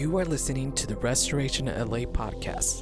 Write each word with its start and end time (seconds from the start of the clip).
You 0.00 0.16
are 0.16 0.24
listening 0.24 0.72
to 0.76 0.86
the 0.86 0.96
Restoration 0.96 1.66
LA 1.66 2.08
podcast. 2.08 2.80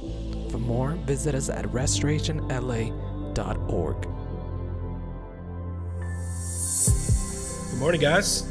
For 0.49 0.57
more, 0.57 0.91
visit 0.91 1.35
us 1.35 1.49
at 1.49 1.65
restorationla.org. 1.65 4.01
Good 7.71 7.77
morning, 7.77 7.99
guys. 7.99 8.47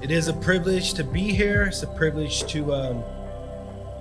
It 0.00 0.12
is 0.12 0.28
a 0.28 0.34
privilege 0.34 0.94
to 0.94 1.02
be 1.02 1.32
here. 1.32 1.64
It's 1.64 1.82
a 1.82 1.88
privilege 1.88 2.44
to 2.52 2.72
um, 2.72 3.02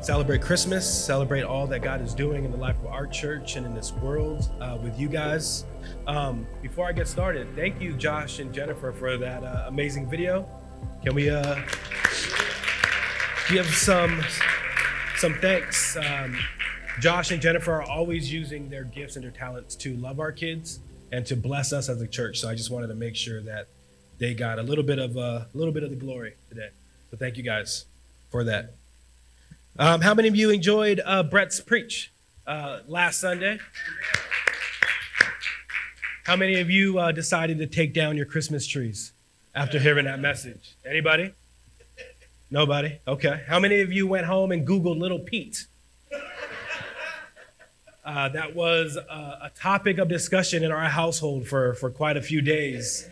celebrate 0.03 0.43
Christmas, 0.43 0.87
celebrate 0.87 1.41
all 1.41 1.65
that 1.65 1.79
God 1.79 2.01
is 2.01 2.13
doing 2.13 2.45
in 2.45 2.51
the 2.51 2.57
life 2.57 2.77
of 2.77 2.85
our 2.85 3.07
church 3.07 3.55
and 3.55 3.65
in 3.65 3.73
this 3.73 3.91
world 3.91 4.51
uh, 4.61 4.77
with 4.83 4.99
you 4.99 5.09
guys. 5.09 5.65
Um, 6.05 6.45
before 6.61 6.87
I 6.87 6.91
get 6.91 7.07
started, 7.07 7.47
thank 7.55 7.81
you, 7.81 7.93
Josh 7.93 8.37
and 8.37 8.53
Jennifer, 8.53 8.91
for 8.91 9.17
that 9.17 9.43
uh, 9.43 9.65
amazing 9.65 10.07
video. 10.07 10.47
Can 11.03 11.15
we 11.15 11.31
uh, 11.31 11.59
give 13.49 13.65
some 13.67 14.23
some 15.17 15.33
thanks? 15.35 15.95
Um, 15.97 16.37
Josh 16.99 17.31
and 17.31 17.41
Jennifer 17.41 17.73
are 17.73 17.83
always 17.83 18.31
using 18.31 18.69
their 18.69 18.83
gifts 18.83 19.15
and 19.15 19.23
their 19.23 19.31
talents 19.31 19.75
to 19.77 19.95
love 19.97 20.19
our 20.19 20.31
kids 20.31 20.79
and 21.11 21.25
to 21.27 21.35
bless 21.35 21.71
us 21.71 21.89
as 21.89 22.01
a 22.01 22.07
church. 22.07 22.39
So 22.39 22.49
I 22.49 22.55
just 22.55 22.69
wanted 22.69 22.87
to 22.87 22.95
make 22.95 23.15
sure 23.15 23.41
that 23.41 23.67
they 24.17 24.33
got 24.33 24.59
a 24.59 24.63
little 24.63 24.83
bit 24.83 24.99
of 24.99 25.15
uh, 25.17 25.21
a 25.21 25.47
little 25.53 25.73
bit 25.73 25.83
of 25.83 25.89
the 25.89 25.95
glory 25.95 26.35
today. 26.49 26.69
So 27.11 27.17
thank 27.17 27.37
you 27.37 27.43
guys 27.43 27.85
for 28.29 28.43
that. 28.43 28.73
Um, 29.79 30.01
how 30.01 30.13
many 30.13 30.27
of 30.27 30.35
you 30.35 30.49
enjoyed 30.49 31.01
uh, 31.05 31.23
Brett's 31.23 31.61
preach 31.61 32.11
uh, 32.45 32.79
last 32.87 33.19
Sunday? 33.19 33.59
How 36.25 36.35
many 36.35 36.59
of 36.59 36.69
you 36.69 36.99
uh, 36.99 37.11
decided 37.11 37.59
to 37.59 37.67
take 37.67 37.93
down 37.93 38.17
your 38.17 38.25
Christmas 38.25 38.67
trees 38.67 39.13
after 39.55 39.79
hearing 39.79 40.05
that 40.05 40.19
message? 40.19 40.75
Anybody? 40.85 41.31
Nobody? 42.49 42.99
Okay. 43.07 43.43
How 43.47 43.59
many 43.59 43.81
of 43.81 43.91
you 43.91 44.07
went 44.07 44.25
home 44.25 44.51
and 44.51 44.65
Googled 44.65 44.99
Little 44.99 45.19
Pete? 45.19 45.65
Uh, 48.05 48.29
that 48.29 48.55
was 48.55 48.95
a, 48.95 49.01
a 49.43 49.51
topic 49.53 49.97
of 49.97 50.07
discussion 50.07 50.63
in 50.63 50.71
our 50.71 50.85
household 50.85 51.45
for, 51.45 51.73
for 51.73 51.89
quite 51.89 52.15
a 52.15 52.21
few 52.21 52.39
days 52.39 53.05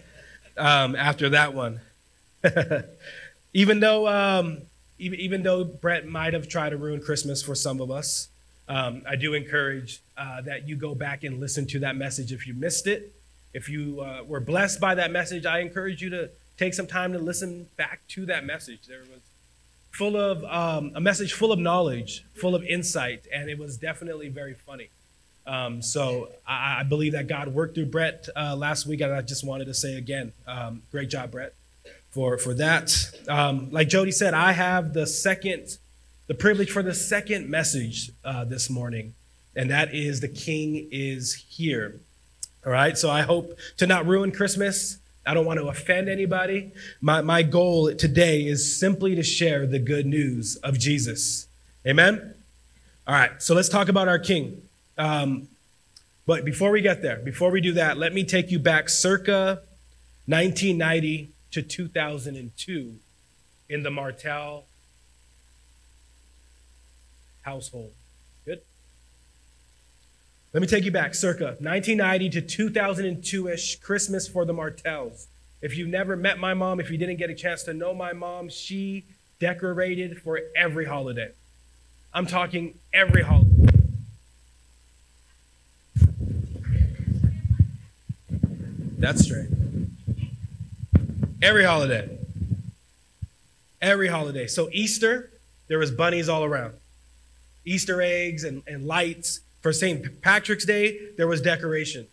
um, 0.58 0.96
after 0.96 1.28
that 1.30 1.54
one. 1.54 1.82
even 3.54 3.82
though 3.82 4.08
um, 4.08 4.62
even, 4.98 5.20
even 5.20 5.44
though 5.44 5.66
Brett 5.66 6.08
might 6.08 6.34
have 6.34 6.48
tried 6.48 6.70
to 6.70 6.78
ruin 6.78 7.02
Christmas 7.02 7.44
for 7.44 7.56
some 7.56 7.82
of 7.82 7.92
us, 7.92 8.30
um, 8.70 9.04
I 9.06 9.18
do 9.18 9.34
encourage 9.34 10.00
uh, 10.18 10.42
that 10.44 10.68
you 10.68 10.78
go 10.78 10.96
back 10.96 11.26
and 11.26 11.42
listen 11.42 11.68
to 11.68 11.80
that 11.80 11.98
message 11.98 12.32
if 12.32 12.48
you 12.48 12.54
missed 12.54 12.88
it. 12.88 13.14
If 13.54 13.68
you 13.68 14.00
uh, 14.00 14.24
were 14.26 14.40
blessed 14.40 14.80
by 14.80 14.96
that 14.96 15.12
message, 15.12 15.46
I 15.46 15.60
encourage 15.60 16.02
you 16.02 16.10
to 16.12 16.30
take 16.58 16.74
some 16.74 16.88
time 16.88 17.14
to 17.14 17.20
listen 17.20 17.68
back 17.78 18.02
to 18.10 18.26
that 18.28 18.46
message. 18.46 18.88
There 18.88 19.02
was 19.02 19.22
full 19.92 20.18
of 20.18 20.44
um, 20.44 20.92
a 20.96 21.02
message 21.02 21.34
full 21.34 21.52
of 21.52 21.60
knowledge, 21.60 22.26
full 22.34 22.56
of 22.56 22.64
insight, 22.64 23.26
and 23.34 23.50
it 23.50 23.58
was 23.58 23.78
definitely 23.78 24.30
very 24.30 24.54
funny. 24.54 24.90
Um, 25.48 25.82
so 25.82 26.30
I, 26.48 26.80
I, 26.80 26.84
believe 26.84 27.12
that 27.12 27.28
God 27.28 27.50
worked 27.50 27.76
through 27.76 27.86
Brett 27.86 28.28
uh, 28.36 28.56
last 28.56 28.88
week, 28.88 29.02
and 29.02 29.14
I 29.14 29.22
just 29.22 29.46
wanted 29.46 29.66
to 29.66 29.76
say 29.76 29.96
again, 29.96 30.34
um, 30.48 30.82
great 30.92 31.10
job, 31.10 31.32
Brett, 31.32 31.54
for 32.10 32.38
for 32.40 32.56
that. 32.56 32.92
Um, 33.30 33.70
like 33.72 33.88
Jody 33.88 34.12
said, 34.12 34.34
I 34.34 34.54
have 34.54 34.94
the 34.94 35.06
second, 35.06 35.78
the 36.26 36.34
privilege 36.34 36.72
for 36.72 36.82
the 36.82 36.96
second 36.96 37.48
message 37.48 38.12
uh, 38.24 38.44
this 38.44 38.72
morning, 38.72 39.14
and 39.56 39.70
that 39.70 39.94
is 39.94 40.20
the 40.20 40.28
King 40.28 40.88
is 40.92 41.46
here. 41.48 42.00
All 42.66 42.72
right, 42.72 42.98
so 42.98 43.12
I 43.12 43.22
hope 43.22 43.56
to 43.78 43.86
not 43.86 44.08
ruin 44.08 44.32
Christmas. 44.32 44.98
I 45.26 45.34
don't 45.34 45.46
want 45.46 45.60
to 45.60 45.68
offend 45.68 46.08
anybody. 46.08 46.72
My, 47.02 47.22
my 47.22 47.42
goal 47.42 47.94
today 47.96 48.46
is 48.46 48.80
simply 48.80 49.16
to 49.16 49.24
share 49.24 49.66
the 49.66 49.80
good 49.80 50.06
news 50.06 50.56
of 50.58 50.78
Jesus. 50.78 51.48
Amen? 51.86 52.36
All 53.08 53.16
right, 53.16 53.42
so 53.42 53.56
let's 53.56 53.70
talk 53.70 53.90
about 53.90 54.08
our 54.08 54.20
King. 54.20 54.62
Um, 54.98 55.48
but 56.26 56.46
before 56.46 56.72
we 56.72 56.82
get 56.82 57.02
there, 57.02 57.18
before 57.18 57.52
we 57.52 57.62
do 57.62 57.74
that, 57.74 57.98
let 57.98 58.14
me 58.14 58.24
take 58.24 58.52
you 58.52 58.60
back 58.60 58.90
circa 58.90 59.62
1990 60.28 61.30
to 61.52 61.62
2002 61.62 62.96
in 63.70 63.84
the 63.84 63.92
Martell 63.92 64.66
household. 67.44 67.94
Let 70.56 70.62
me 70.62 70.68
take 70.68 70.86
you 70.86 70.92
back 70.92 71.14
circa 71.14 71.58
1990 71.60 72.30
to 72.30 72.42
2002 72.42 73.50
ish, 73.50 73.78
Christmas 73.82 74.26
for 74.26 74.46
the 74.46 74.54
Martells. 74.54 75.28
If 75.62 75.76
you've 75.76 75.90
never 75.90 76.16
met 76.16 76.40
my 76.40 76.54
mom, 76.54 76.80
if 76.80 76.90
you 76.90 76.98
didn't 76.98 77.18
get 77.18 77.30
a 77.30 77.36
chance 77.36 77.64
to 77.64 77.74
know 77.74 77.94
my 77.94 78.14
mom, 78.14 78.48
she 78.48 79.04
decorated 79.38 80.22
for 80.22 80.40
every 80.56 80.86
holiday. 80.86 81.32
I'm 82.14 82.26
talking 82.26 82.80
every 82.94 83.22
holiday. 83.22 83.68
That's 88.98 89.26
straight. 89.26 89.50
Every 91.42 91.66
holiday. 91.66 92.18
Every 93.82 94.08
holiday. 94.08 94.48
So 94.48 94.70
Easter, 94.72 95.32
there 95.68 95.80
was 95.80 95.92
bunnies 95.92 96.30
all 96.30 96.46
around. 96.46 96.76
Easter 97.66 98.02
eggs 98.02 98.46
and, 98.46 98.64
and 98.66 98.88
lights. 98.88 99.42
For 99.66 99.74
St. 99.74 100.22
Patrick's 100.22 100.64
Day, 100.64 101.00
there 101.18 101.26
was 101.26 101.42
decoration. 101.42 102.06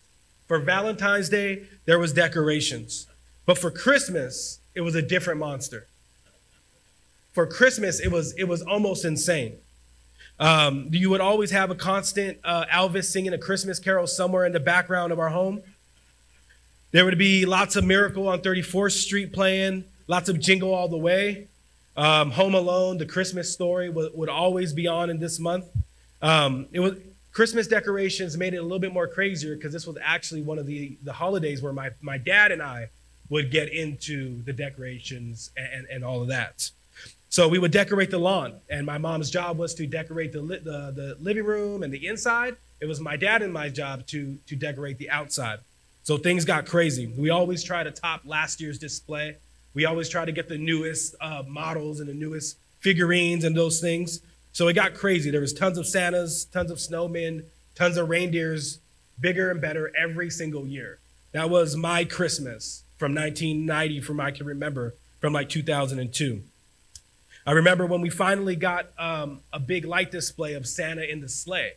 For 0.48 0.58
Valentine's 0.58 1.28
Day, 1.28 1.64
there 1.84 1.98
was 1.98 2.14
decorations. 2.14 3.06
But 3.44 3.58
for 3.58 3.70
Christmas, 3.70 4.58
it 4.74 4.80
was 4.80 4.94
a 4.94 5.02
different 5.02 5.38
monster. 5.38 5.86
For 7.34 7.46
Christmas, 7.46 8.00
it 8.00 8.10
was 8.10 8.32
it 8.38 8.44
was 8.44 8.62
almost 8.62 9.04
insane. 9.04 9.58
Um, 10.41 10.88
you 10.92 11.10
would 11.10 11.20
always 11.20 11.50
have 11.50 11.70
a 11.70 11.74
constant 11.74 12.38
uh, 12.42 12.64
Elvis 12.72 13.04
singing 13.12 13.34
a 13.34 13.38
Christmas 13.38 13.78
carol 13.78 14.06
somewhere 14.06 14.46
in 14.46 14.52
the 14.52 14.60
background 14.60 15.12
of 15.12 15.18
our 15.18 15.28
home. 15.28 15.60
There 16.92 17.04
would 17.04 17.18
be 17.18 17.44
lots 17.44 17.76
of 17.76 17.84
Miracle 17.84 18.28
on 18.28 18.41
34th 18.41 18.92
Street 18.92 19.30
playing, 19.30 19.84
lots 20.08 20.30
of 20.30 20.41
Jingle 20.41 20.72
All 20.72 20.88
the 20.88 20.96
Way. 20.96 21.48
Um, 21.98 22.30
Home 22.30 22.54
Alone, 22.54 22.96
the 22.96 23.04
Christmas 23.04 23.52
story 23.52 23.91
would, 23.91 24.14
would 24.14 24.30
always 24.30 24.72
be 24.72 24.86
on 24.86 25.10
in 25.10 25.18
this 25.18 25.38
month. 25.38 25.66
Um, 26.22 26.66
it 26.72 26.80
was 26.80 26.94
Christmas 27.32 27.66
decorations 27.66 28.37
made 28.37 28.53
it 28.54 28.59
a 28.59 28.62
little 28.62 28.78
bit 28.78 28.93
more 28.93 29.09
crazier 29.09 29.56
because 29.56 29.72
this 29.72 29.87
was 29.87 29.97
actually 30.03 30.43
one 30.43 30.59
of 30.59 30.66
the, 30.66 30.97
the 31.03 31.12
holidays 31.12 31.62
where 31.62 31.72
my, 31.72 31.91
my 32.00 32.19
dad 32.19 32.53
and 32.53 32.62
I 32.62 32.91
would 33.31 33.50
get 33.50 33.72
into 33.72 34.43
the 34.43 34.53
decorations 34.53 35.50
and, 35.56 35.87
and 35.91 36.04
all 36.04 36.21
of 36.21 36.28
that. 36.28 36.71
So 37.31 37.48
we 37.48 37.59
would 37.59 37.71
decorate 37.71 38.10
the 38.10 38.19
lawn, 38.19 38.60
and 38.69 38.84
my 38.84 38.98
mom's 38.98 39.31
job 39.31 39.56
was 39.56 39.75
to 39.76 39.87
decorate 39.87 40.32
the, 40.32 40.42
the, 40.42 40.92
the 40.94 41.16
living 41.19 41.44
room 41.44 41.82
and 41.82 41.91
the 41.91 42.06
inside. 42.06 42.56
It 42.78 42.87
was 42.87 43.00
my 43.00 43.16
dad 43.16 43.41
and 43.41 43.50
my 43.50 43.71
job 43.71 44.06
to, 44.09 44.37
to 44.48 44.54
decorate 44.54 44.98
the 44.98 45.09
outside. 45.09 45.60
So 46.03 46.19
things 46.19 46.44
got 46.44 46.66
crazy. 46.66 47.06
We 47.06 47.31
always 47.31 47.65
try 47.65 47.84
to 47.84 47.91
top 47.91 48.21
last 48.26 48.60
year's 48.60 48.78
display. 48.78 49.37
We 49.72 49.87
always 49.87 50.10
try 50.10 50.26
to 50.26 50.32
get 50.32 50.48
the 50.48 50.59
newest 50.59 51.15
uh, 51.22 51.44
models 51.48 52.00
and 52.00 52.09
the 52.10 52.15
newest 52.15 52.59
figurines 52.81 53.44
and 53.44 53.56
those 53.56 53.81
things. 53.81 54.21
So 54.52 54.68
it 54.68 54.74
got 54.74 54.94
crazy. 54.94 55.30
There 55.30 55.40
was 55.40 55.52
tons 55.52 55.78
of 55.78 55.86
Santas, 55.86 56.44
tons 56.44 56.70
of 56.70 56.78
snowmen, 56.78 57.44
tons 57.74 57.96
of 57.96 58.08
reindeers, 58.08 58.78
bigger 59.18 59.50
and 59.50 59.60
better 59.60 59.90
every 59.96 60.30
single 60.30 60.66
year. 60.66 60.98
That 61.32 61.48
was 61.48 61.74
my 61.74 62.04
Christmas 62.04 62.82
from 62.98 63.14
1990, 63.14 64.00
from 64.00 64.20
I 64.20 64.30
can 64.30 64.46
remember, 64.46 64.94
from 65.20 65.32
like 65.32 65.48
2002. 65.48 66.42
I 67.46 67.52
remember 67.52 67.86
when 67.86 68.02
we 68.02 68.10
finally 68.10 68.54
got 68.54 68.86
um, 68.98 69.41
a 69.52 69.58
big 69.58 69.84
light 69.84 70.10
display 70.10 70.52
of 70.54 70.66
Santa 70.66 71.02
in 71.02 71.20
the 71.20 71.28
sleigh. 71.28 71.72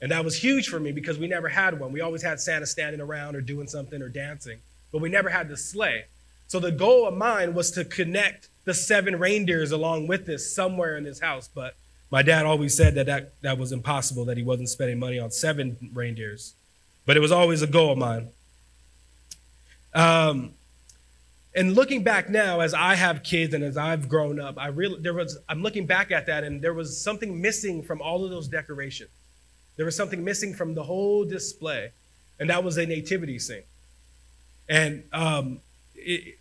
And 0.00 0.12
that 0.12 0.24
was 0.24 0.36
huge 0.36 0.68
for 0.68 0.78
me 0.78 0.92
because 0.92 1.18
we 1.18 1.26
never 1.26 1.48
had 1.48 1.80
one. 1.80 1.90
We 1.90 2.00
always 2.00 2.22
had 2.22 2.38
Santa 2.38 2.66
standing 2.66 3.00
around 3.00 3.34
or 3.34 3.40
doing 3.40 3.66
something 3.66 4.00
or 4.00 4.08
dancing, 4.08 4.58
but 4.92 5.00
we 5.00 5.08
never 5.08 5.28
had 5.28 5.48
the 5.48 5.56
sleigh. 5.56 6.04
So 6.48 6.58
the 6.58 6.72
goal 6.72 7.06
of 7.06 7.14
mine 7.14 7.54
was 7.54 7.70
to 7.72 7.84
connect 7.84 8.48
the 8.64 8.74
seven 8.74 9.18
reindeers 9.18 9.70
along 9.70 10.08
with 10.08 10.26
this 10.26 10.54
somewhere 10.54 10.96
in 10.96 11.04
his 11.04 11.20
house. 11.20 11.48
But 11.48 11.76
my 12.10 12.22
dad 12.22 12.46
always 12.46 12.74
said 12.74 12.94
that 12.94 13.06
that, 13.06 13.40
that 13.42 13.58
was 13.58 13.70
impossible, 13.70 14.24
that 14.24 14.36
he 14.36 14.42
wasn't 14.42 14.70
spending 14.70 14.98
money 14.98 15.18
on 15.18 15.30
seven 15.30 15.76
reindeers. 15.92 16.54
But 17.06 17.16
it 17.16 17.20
was 17.20 17.32
always 17.32 17.62
a 17.62 17.66
goal 17.66 17.92
of 17.92 17.98
mine. 17.98 18.28
Um, 19.94 20.54
and 21.54 21.74
looking 21.74 22.02
back 22.02 22.30
now, 22.30 22.60
as 22.60 22.72
I 22.72 22.94
have 22.94 23.22
kids 23.22 23.52
and 23.52 23.64
as 23.64 23.76
I've 23.76 24.08
grown 24.08 24.38
up, 24.38 24.56
I 24.58 24.68
really 24.68 25.00
there 25.00 25.14
was 25.14 25.38
I'm 25.48 25.62
looking 25.62 25.86
back 25.86 26.10
at 26.12 26.26
that, 26.26 26.44
and 26.44 26.60
there 26.62 26.74
was 26.74 27.02
something 27.02 27.40
missing 27.40 27.82
from 27.82 28.00
all 28.00 28.24
of 28.24 28.30
those 28.30 28.48
decorations. 28.48 29.10
There 29.76 29.86
was 29.86 29.96
something 29.96 30.22
missing 30.22 30.54
from 30.54 30.74
the 30.74 30.82
whole 30.82 31.24
display, 31.24 31.92
and 32.38 32.50
that 32.50 32.62
was 32.62 32.76
a 32.76 32.86
nativity 32.86 33.38
scene. 33.38 33.64
And 34.68 35.04
um, 35.12 35.60
it, 35.98 36.38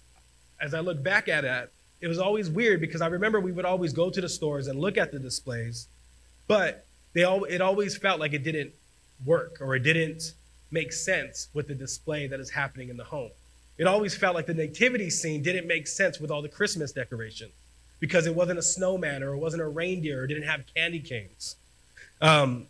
as 0.59 0.73
I 0.73 0.79
look 0.79 1.03
back 1.03 1.27
at 1.27 1.45
it, 1.45 1.71
it 1.99 2.07
was 2.07 2.19
always 2.19 2.49
weird 2.49 2.79
because 2.79 3.01
I 3.01 3.07
remember 3.07 3.39
we 3.39 3.51
would 3.51 3.65
always 3.65 3.93
go 3.93 4.09
to 4.09 4.21
the 4.21 4.29
stores 4.29 4.67
and 4.67 4.79
look 4.79 4.97
at 4.97 5.11
the 5.11 5.19
displays, 5.19 5.87
but 6.47 6.85
they 7.13 7.23
all, 7.23 7.43
it 7.45 7.61
always 7.61 7.97
felt 7.97 8.19
like 8.19 8.33
it 8.33 8.43
didn't 8.43 8.71
work 9.25 9.57
or 9.59 9.75
it 9.75 9.79
didn't 9.83 10.33
make 10.69 10.93
sense 10.93 11.47
with 11.53 11.67
the 11.67 11.75
display 11.75 12.27
that 12.27 12.39
is 12.39 12.51
happening 12.51 12.89
in 12.89 12.97
the 12.97 13.03
home. 13.05 13.31
It 13.77 13.87
always 13.87 14.15
felt 14.15 14.35
like 14.35 14.45
the 14.45 14.53
nativity 14.53 15.09
scene 15.09 15.41
didn't 15.43 15.67
make 15.67 15.87
sense 15.87 16.19
with 16.19 16.31
all 16.31 16.41
the 16.41 16.49
Christmas 16.49 16.91
decorations. 16.91 17.53
because 17.99 18.27
it 18.27 18.35
wasn't 18.35 18.59
a 18.59 18.63
snowman 18.63 19.23
or 19.23 19.33
it 19.33 19.37
wasn't 19.37 19.61
a 19.61 19.67
reindeer 19.67 20.21
or 20.23 20.27
didn't 20.27 20.43
have 20.43 20.63
candy 20.75 20.99
canes. 20.99 21.55
Um, 22.21 22.67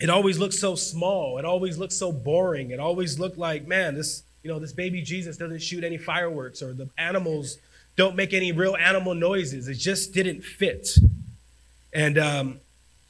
it 0.00 0.10
always 0.10 0.38
looked 0.38 0.54
so 0.54 0.74
small. 0.74 1.38
It 1.38 1.44
always 1.44 1.78
looked 1.78 1.92
so 1.92 2.10
boring. 2.10 2.70
It 2.70 2.80
always 2.80 3.18
looked 3.18 3.38
like, 3.38 3.66
man, 3.66 3.94
this, 3.94 4.22
you 4.44 4.50
know, 4.50 4.58
this 4.58 4.72
baby 4.72 5.00
Jesus 5.02 5.38
doesn't 5.38 5.62
shoot 5.62 5.82
any 5.82 5.96
fireworks 5.96 6.62
or 6.62 6.74
the 6.74 6.88
animals 6.98 7.58
don't 7.96 8.14
make 8.14 8.34
any 8.34 8.52
real 8.52 8.76
animal 8.76 9.14
noises. 9.14 9.68
It 9.68 9.74
just 9.74 10.12
didn't 10.12 10.42
fit. 10.42 10.98
And 11.92 12.18
um, 12.18 12.60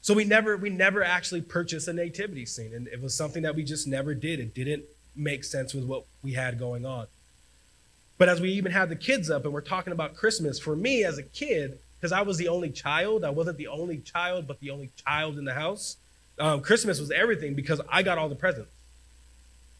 so 0.00 0.14
we 0.14 0.24
never 0.24 0.56
we 0.56 0.70
never 0.70 1.02
actually 1.02 1.42
purchased 1.42 1.88
a 1.88 1.92
nativity 1.92 2.46
scene. 2.46 2.72
And 2.72 2.86
it 2.86 3.02
was 3.02 3.14
something 3.14 3.42
that 3.42 3.56
we 3.56 3.64
just 3.64 3.86
never 3.86 4.14
did. 4.14 4.38
It 4.38 4.54
didn't 4.54 4.84
make 5.16 5.42
sense 5.42 5.74
with 5.74 5.84
what 5.84 6.04
we 6.22 6.32
had 6.32 6.58
going 6.58 6.86
on. 6.86 7.06
But 8.16 8.28
as 8.28 8.40
we 8.40 8.50
even 8.52 8.70
had 8.70 8.88
the 8.88 8.96
kids 8.96 9.28
up 9.28 9.44
and 9.44 9.52
we're 9.52 9.60
talking 9.60 9.92
about 9.92 10.14
Christmas, 10.14 10.60
for 10.60 10.76
me 10.76 11.02
as 11.02 11.18
a 11.18 11.22
kid, 11.24 11.78
because 11.98 12.12
I 12.12 12.22
was 12.22 12.36
the 12.36 12.46
only 12.46 12.70
child, 12.70 13.24
I 13.24 13.30
wasn't 13.30 13.58
the 13.58 13.66
only 13.66 13.98
child, 13.98 14.46
but 14.46 14.60
the 14.60 14.70
only 14.70 14.90
child 15.04 15.36
in 15.36 15.44
the 15.44 15.54
house. 15.54 15.96
Um, 16.38 16.60
Christmas 16.60 17.00
was 17.00 17.10
everything 17.10 17.54
because 17.54 17.80
I 17.90 18.02
got 18.04 18.18
all 18.18 18.28
the 18.28 18.36
presents. 18.36 18.70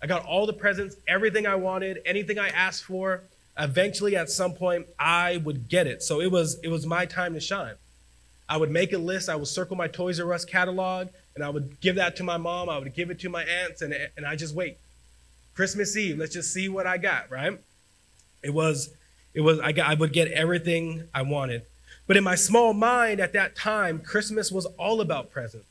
I 0.05 0.07
got 0.07 0.27
all 0.27 0.45
the 0.45 0.53
presents, 0.53 0.97
everything 1.09 1.47
I 1.47 1.55
wanted, 1.55 2.03
anything 2.05 2.39
I 2.39 2.49
asked 2.49 2.85
for. 2.85 3.23
Eventually, 3.59 4.15
at 4.17 4.29
some 4.29 4.53
point, 4.53 4.87
I 4.99 5.39
would 5.39 5.67
get 5.67 5.87
it. 5.87 6.03
So 6.03 6.21
it 6.21 6.31
was 6.31 6.59
it 6.63 6.69
was 6.69 6.85
my 6.85 7.07
time 7.07 7.33
to 7.33 7.41
shine. 7.41 7.77
I 8.47 8.59
would 8.59 8.71
make 8.71 8.93
a 8.93 8.99
list. 8.99 9.31
I 9.31 9.37
would 9.37 9.49
circle 9.49 9.77
my 9.77 9.89
Toys 9.89 10.21
R 10.21 10.31
Us 10.35 10.45
catalog, 10.45 11.09
and 11.35 11.43
I 11.43 11.49
would 11.49 11.81
give 11.81 11.97
that 11.97 12.17
to 12.17 12.23
my 12.23 12.37
mom. 12.37 12.69
I 12.69 12.79
would 12.79 12.93
give 12.93 13.09
it 13.09 13.19
to 13.21 13.31
my 13.31 13.45
aunts, 13.45 13.81
and 13.81 13.97
and 14.15 14.27
I 14.27 14.37
just 14.37 14.55
wait. 14.55 14.77
Christmas 15.55 15.97
Eve, 15.97 16.19
let's 16.19 16.35
just 16.35 16.53
see 16.53 16.69
what 16.69 16.87
I 16.87 16.99
got. 16.99 17.31
Right? 17.31 17.59
It 18.43 18.53
was 18.53 18.91
it 19.33 19.41
was 19.41 19.59
I 19.59 19.73
got 19.73 19.89
I 19.89 19.95
would 19.95 20.13
get 20.13 20.31
everything 20.33 21.05
I 21.15 21.23
wanted. 21.23 21.63
But 22.07 22.19
in 22.19 22.25
my 22.25 22.35
small 22.35 22.75
mind 22.75 23.21
at 23.21 23.33
that 23.33 23.57
time, 23.57 24.01
Christmas 24.01 24.53
was 24.53 24.67
all 24.79 25.01
about 25.01 25.31
presents. 25.31 25.65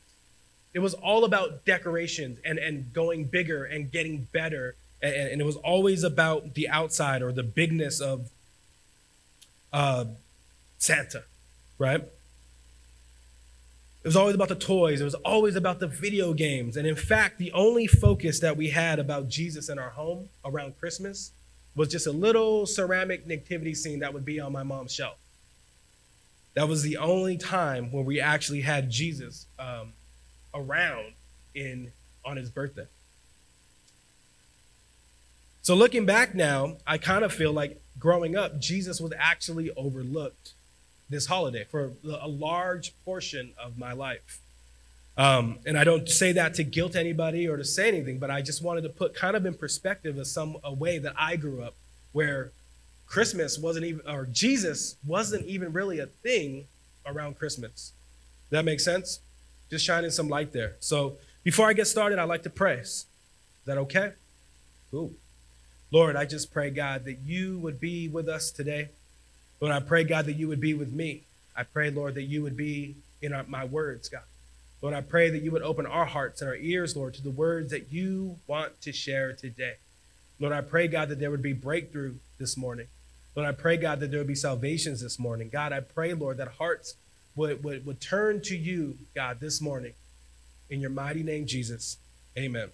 It 0.74 0.80
was 0.80 0.94
all 0.94 1.24
about 1.24 1.64
decorations 1.64 2.38
and, 2.44 2.58
and 2.58 2.92
going 2.92 3.24
bigger 3.24 3.64
and 3.64 3.90
getting 3.90 4.28
better. 4.32 4.74
And, 5.00 5.14
and 5.14 5.40
it 5.40 5.44
was 5.44 5.56
always 5.56 6.02
about 6.02 6.54
the 6.54 6.68
outside 6.68 7.22
or 7.22 7.32
the 7.32 7.44
bigness 7.44 8.00
of 8.00 8.28
uh, 9.72 10.06
Santa, 10.78 11.22
right? 11.78 12.02
It 12.02 14.08
was 14.08 14.16
always 14.16 14.34
about 14.34 14.48
the 14.48 14.56
toys. 14.56 15.00
It 15.00 15.04
was 15.04 15.14
always 15.14 15.56
about 15.56 15.80
the 15.80 15.86
video 15.86 16.34
games. 16.34 16.76
And 16.76 16.86
in 16.86 16.96
fact, 16.96 17.38
the 17.38 17.52
only 17.52 17.86
focus 17.86 18.40
that 18.40 18.56
we 18.56 18.70
had 18.70 18.98
about 18.98 19.28
Jesus 19.28 19.70
in 19.70 19.78
our 19.78 19.90
home 19.90 20.28
around 20.44 20.78
Christmas 20.78 21.30
was 21.74 21.88
just 21.88 22.06
a 22.06 22.12
little 22.12 22.66
ceramic 22.66 23.26
nativity 23.26 23.74
scene 23.74 24.00
that 24.00 24.12
would 24.12 24.24
be 24.24 24.38
on 24.38 24.52
my 24.52 24.62
mom's 24.62 24.92
shelf. 24.92 25.16
That 26.54 26.68
was 26.68 26.82
the 26.82 26.98
only 26.98 27.36
time 27.36 27.90
when 27.90 28.04
we 28.04 28.20
actually 28.20 28.60
had 28.60 28.90
Jesus 28.90 29.46
um, 29.58 29.92
around 30.54 31.14
in 31.54 31.92
on 32.24 32.36
his 32.36 32.48
birthday. 32.48 32.86
So 35.62 35.74
looking 35.74 36.04
back 36.04 36.34
now, 36.34 36.76
I 36.86 36.98
kind 36.98 37.24
of 37.24 37.32
feel 37.32 37.52
like 37.52 37.80
growing 37.98 38.36
up, 38.36 38.58
Jesus 38.60 39.00
was 39.00 39.12
actually 39.18 39.70
overlooked 39.76 40.52
this 41.08 41.26
holiday 41.26 41.64
for 41.64 41.92
a 42.04 42.28
large 42.28 42.92
portion 43.04 43.52
of 43.58 43.78
my 43.78 43.92
life. 43.92 44.40
Um, 45.16 45.58
and 45.64 45.78
I 45.78 45.84
don't 45.84 46.08
say 46.08 46.32
that 46.32 46.54
to 46.54 46.64
guilt 46.64 46.96
anybody 46.96 47.46
or 47.46 47.56
to 47.56 47.64
say 47.64 47.88
anything, 47.88 48.18
but 48.18 48.30
I 48.30 48.42
just 48.42 48.62
wanted 48.62 48.82
to 48.82 48.88
put 48.88 49.14
kind 49.14 49.36
of 49.36 49.46
in 49.46 49.54
perspective 49.54 50.18
of 50.18 50.26
some 50.26 50.56
a 50.64 50.72
way 50.72 50.98
that 50.98 51.14
I 51.16 51.36
grew 51.36 51.62
up, 51.62 51.74
where 52.12 52.50
Christmas 53.06 53.58
wasn't 53.58 53.86
even, 53.86 54.06
or 54.08 54.26
Jesus 54.26 54.96
wasn't 55.06 55.46
even 55.46 55.72
really 55.72 55.98
a 55.98 56.06
thing 56.06 56.66
around 57.06 57.38
Christmas. 57.38 57.92
That 58.50 58.64
makes 58.64 58.84
sense? 58.84 59.20
Just 59.74 59.86
shining 59.86 60.12
some 60.12 60.28
light 60.28 60.52
there. 60.52 60.76
So 60.78 61.16
before 61.42 61.68
I 61.68 61.72
get 61.72 61.88
started, 61.88 62.20
I'd 62.20 62.28
like 62.28 62.44
to 62.44 62.48
pray. 62.50 62.78
Is 62.78 63.06
that 63.66 63.76
okay? 63.76 64.12
Cool. 64.92 65.10
Lord, 65.90 66.14
I 66.14 66.26
just 66.26 66.52
pray, 66.52 66.70
God, 66.70 67.04
that 67.06 67.18
you 67.26 67.58
would 67.58 67.80
be 67.80 68.06
with 68.06 68.28
us 68.28 68.52
today. 68.52 68.90
Lord, 69.58 69.74
I 69.74 69.80
pray, 69.80 70.04
God, 70.04 70.26
that 70.26 70.34
you 70.34 70.46
would 70.46 70.60
be 70.60 70.74
with 70.74 70.92
me. 70.92 71.24
I 71.56 71.64
pray, 71.64 71.90
Lord, 71.90 72.14
that 72.14 72.22
you 72.22 72.40
would 72.40 72.56
be 72.56 72.94
in 73.20 73.32
our, 73.32 73.42
my 73.48 73.64
words, 73.64 74.08
God. 74.08 74.22
Lord, 74.80 74.94
I 74.94 75.00
pray 75.00 75.28
that 75.30 75.42
you 75.42 75.50
would 75.50 75.62
open 75.62 75.86
our 75.86 76.06
hearts 76.06 76.40
and 76.40 76.48
our 76.48 76.54
ears, 76.54 76.94
Lord, 76.94 77.14
to 77.14 77.22
the 77.24 77.30
words 77.30 77.72
that 77.72 77.92
you 77.92 78.36
want 78.46 78.80
to 78.82 78.92
share 78.92 79.32
today. 79.32 79.74
Lord, 80.38 80.52
I 80.52 80.60
pray, 80.60 80.86
God, 80.86 81.08
that 81.08 81.18
there 81.18 81.32
would 81.32 81.42
be 81.42 81.52
breakthrough 81.52 82.14
this 82.38 82.56
morning. 82.56 82.86
Lord, 83.34 83.48
I 83.48 83.50
pray, 83.50 83.76
God, 83.76 83.98
that 83.98 84.12
there 84.12 84.20
would 84.20 84.28
be 84.28 84.36
salvations 84.36 85.00
this 85.00 85.18
morning. 85.18 85.48
God, 85.52 85.72
I 85.72 85.80
pray, 85.80 86.14
Lord, 86.14 86.36
that 86.36 86.46
hearts 86.58 86.94
would, 87.36 87.64
would, 87.64 87.86
would 87.86 88.00
turn 88.00 88.40
to 88.42 88.56
you, 88.56 88.98
God, 89.14 89.40
this 89.40 89.60
morning. 89.60 89.92
In 90.70 90.80
your 90.80 90.90
mighty 90.90 91.22
name, 91.22 91.46
Jesus. 91.46 91.98
Amen. 92.36 92.70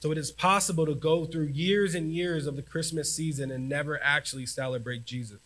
So 0.00 0.10
it 0.10 0.18
is 0.18 0.32
possible 0.32 0.84
to 0.84 0.94
go 0.94 1.24
through 1.26 1.46
years 1.46 1.94
and 1.94 2.12
years 2.12 2.48
of 2.48 2.56
the 2.56 2.62
Christmas 2.62 3.14
season 3.14 3.52
and 3.52 3.68
never 3.68 4.02
actually 4.02 4.46
celebrate 4.46 5.04
Jesus. 5.04 5.38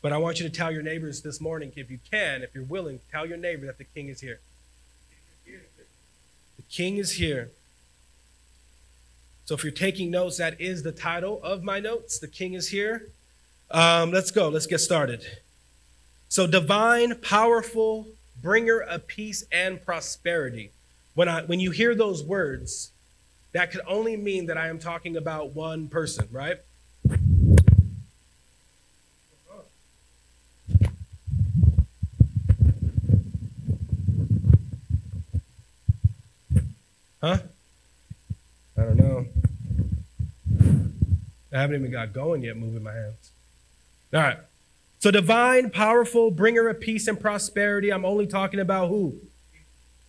But 0.00 0.12
I 0.12 0.18
want 0.18 0.38
you 0.38 0.48
to 0.48 0.54
tell 0.54 0.70
your 0.70 0.82
neighbors 0.82 1.22
this 1.22 1.40
morning, 1.40 1.72
if 1.74 1.90
you 1.90 1.98
can, 2.08 2.42
if 2.42 2.54
you're 2.54 2.62
willing, 2.62 3.00
tell 3.10 3.26
your 3.26 3.36
neighbor 3.36 3.66
that 3.66 3.78
the 3.78 3.84
king 3.84 4.08
is 4.08 4.20
here. 4.20 4.38
The 5.44 6.62
king 6.70 6.98
is 6.98 7.12
here. 7.12 7.50
So 9.46 9.54
if 9.54 9.64
you're 9.64 9.72
taking 9.72 10.10
notes, 10.12 10.36
that 10.36 10.60
is 10.60 10.84
the 10.84 10.92
title 10.92 11.40
of 11.42 11.64
my 11.64 11.80
notes. 11.80 12.20
The 12.20 12.28
king 12.28 12.52
is 12.52 12.68
here. 12.68 13.08
Um, 13.70 14.12
let's 14.12 14.30
go. 14.30 14.48
Let's 14.48 14.66
get 14.66 14.78
started. 14.78 15.24
So, 16.28 16.46
divine, 16.46 17.16
powerful, 17.20 18.08
bringer 18.40 18.80
of 18.80 19.06
peace 19.06 19.44
and 19.52 19.84
prosperity. 19.84 20.72
When, 21.14 21.28
I, 21.28 21.42
when 21.42 21.60
you 21.60 21.70
hear 21.70 21.94
those 21.94 22.22
words, 22.22 22.92
that 23.52 23.70
could 23.70 23.80
only 23.86 24.16
mean 24.16 24.46
that 24.46 24.56
I 24.56 24.68
am 24.68 24.78
talking 24.78 25.16
about 25.16 25.54
one 25.54 25.88
person, 25.88 26.28
right? 26.30 26.58
Huh? 37.20 37.38
I 38.76 38.82
don't 38.82 38.96
know. 38.96 39.26
I 41.52 41.60
haven't 41.60 41.80
even 41.80 41.90
got 41.90 42.12
going 42.12 42.44
yet 42.44 42.56
moving 42.56 42.82
my 42.82 42.92
hands. 42.92 43.32
All 44.12 44.20
right. 44.20 44.38
So, 45.00 45.10
divine, 45.10 45.70
powerful, 45.70 46.30
bringer 46.30 46.68
of 46.68 46.80
peace 46.80 47.06
and 47.06 47.20
prosperity. 47.20 47.90
I'm 47.92 48.04
only 48.04 48.26
talking 48.26 48.58
about 48.58 48.88
who? 48.88 49.16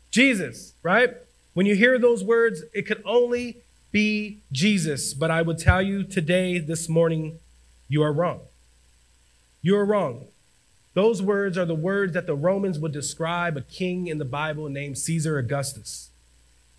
Jesus, 0.10 0.74
right? 0.82 1.14
When 1.54 1.66
you 1.66 1.76
hear 1.76 2.00
those 2.00 2.24
words, 2.24 2.64
it 2.74 2.84
could 2.84 3.04
only 3.06 3.58
be 3.92 4.40
Jesus. 4.52 5.14
But 5.14 5.32
I 5.32 5.42
would 5.42 5.60
tell 5.60 5.82
you 5.82 6.04
today, 6.04 6.60
this 6.60 6.90
morning, 6.90 7.40
you 7.88 8.02
are 8.02 8.14
wrong. 8.14 8.42
You 9.62 9.76
are 9.76 9.86
wrong. 9.86 10.26
Those 10.94 11.22
words 11.22 11.58
are 11.58 11.66
the 11.66 11.76
words 11.76 12.14
that 12.14 12.26
the 12.26 12.36
Romans 12.36 12.80
would 12.80 12.92
describe 12.92 13.58
a 13.58 13.62
king 13.62 14.08
in 14.08 14.18
the 14.18 14.26
Bible 14.26 14.70
named 14.70 14.98
Caesar 14.98 15.38
Augustus, 15.38 16.10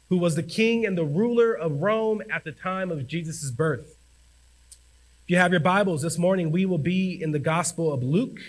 who 0.09 0.19
was 0.19 0.35
the 0.35 0.43
king 0.43 0.85
and 0.85 0.99
the 0.99 1.05
ruler 1.05 1.53
of 1.53 1.83
Rome 1.83 2.23
at 2.31 2.45
the 2.45 2.53
time 2.53 2.91
of 2.91 3.07
Jesus' 3.07 3.51
birth. 3.51 3.95
You 5.31 5.37
have 5.37 5.53
your 5.53 5.61
Bibles 5.61 6.03
this 6.03 6.19
morning, 6.19 6.51
we 6.51 6.67
will 6.67 6.77
be 6.77 7.23
in 7.23 7.31
the 7.31 7.39
Gospel 7.39 7.93
of 7.93 8.03
Luke. 8.03 8.41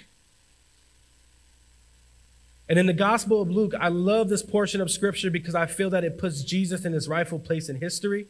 And 2.68 2.80
in 2.80 2.88
the 2.88 2.94
Gospel 2.94 3.40
of 3.40 3.52
Luke, 3.52 3.74
I 3.80 3.90
love 3.90 4.30
this 4.30 4.42
portion 4.42 4.82
of 4.82 4.90
Scripture 4.90 5.30
because 5.30 5.54
I 5.54 5.68
feel 5.68 5.92
that 5.92 6.04
it 6.04 6.18
puts 6.18 6.42
Jesus 6.42 6.84
in 6.84 6.94
his 6.94 7.08
rightful 7.08 7.38
place 7.38 7.70
in 7.70 7.76
history. 7.76 8.26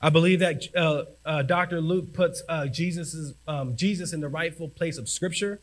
I 0.00 0.10
believe 0.10 0.38
that 0.38 0.68
uh, 0.76 1.06
uh, 1.26 1.42
Dr. 1.42 1.80
Luke 1.80 2.12
puts 2.12 2.40
uh, 2.48 2.68
Jesus's, 2.68 3.34
um, 3.48 3.74
Jesus 3.74 4.12
in 4.12 4.20
the 4.20 4.28
rightful 4.28 4.68
place 4.68 4.96
of 4.96 5.08
Scripture. 5.08 5.60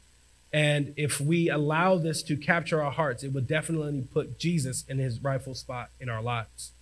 And 0.51 0.93
if 0.97 1.21
we 1.21 1.49
allow 1.49 1.97
this 1.99 2.21
to 2.23 2.35
capture 2.35 2.83
our 2.83 2.91
hearts, 2.91 3.23
it 3.23 3.31
would 3.31 3.47
definitely 3.47 4.05
put 4.11 4.38
Jesus 4.38 4.83
in 4.89 4.97
his 4.97 5.23
rightful 5.23 5.55
spot 5.55 5.91
in 6.01 6.09
our 6.09 6.21
lives. 6.21 6.73